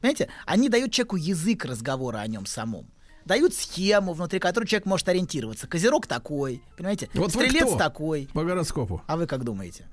[0.01, 0.29] Понимаете?
[0.47, 2.87] Они дают человеку язык разговора о нем самом.
[3.25, 5.67] Дают схему, внутри которой человек может ориентироваться.
[5.67, 7.11] Козерог такой, понимаете?
[7.13, 8.29] Вот вы Стрелец такой.
[8.33, 9.03] По гороскопу.
[9.07, 9.87] А вы как думаете?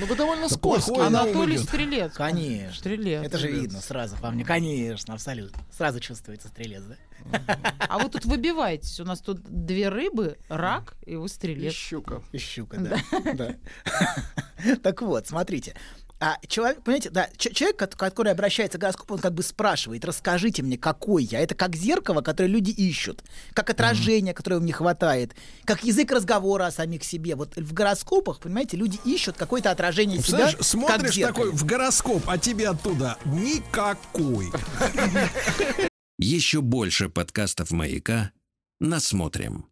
[0.00, 1.58] Ну вы довольно ум Анатолий.
[1.58, 2.12] Стрелец.
[2.14, 2.74] Конечно.
[2.78, 3.24] Стрелец.
[3.24, 4.44] Это же видно сразу по мне.
[4.44, 5.58] Конечно, абсолютно.
[5.76, 6.96] Сразу чувствуется стрелец, да?
[7.88, 9.00] А вы тут выбиваетесь.
[9.00, 11.72] У нас тут две рыбы, рак, и вы И стрелец.
[11.72, 12.22] щука.
[12.32, 12.98] И щука, да.
[13.34, 13.56] Да.
[14.82, 15.74] Так вот, смотрите.
[16.20, 20.62] А человек, понимаете, да, человек, кот- который обращается к гороскопу, он как бы спрашивает, расскажите
[20.64, 21.40] мне, какой я.
[21.40, 26.66] Это как зеркало, которое люди ищут, как отражение, которое им не хватает, как язык разговора
[26.66, 27.36] о самих себе.
[27.36, 30.38] Вот в гороскопах, понимаете, люди ищут какое-то отражение себя.
[30.38, 31.34] Знаешь, как смотришь зеркале.
[31.46, 34.50] такой в гороскоп, а тебе оттуда никакой.
[36.18, 38.32] Еще больше подкастов «Маяка»
[38.80, 39.66] насмотрим.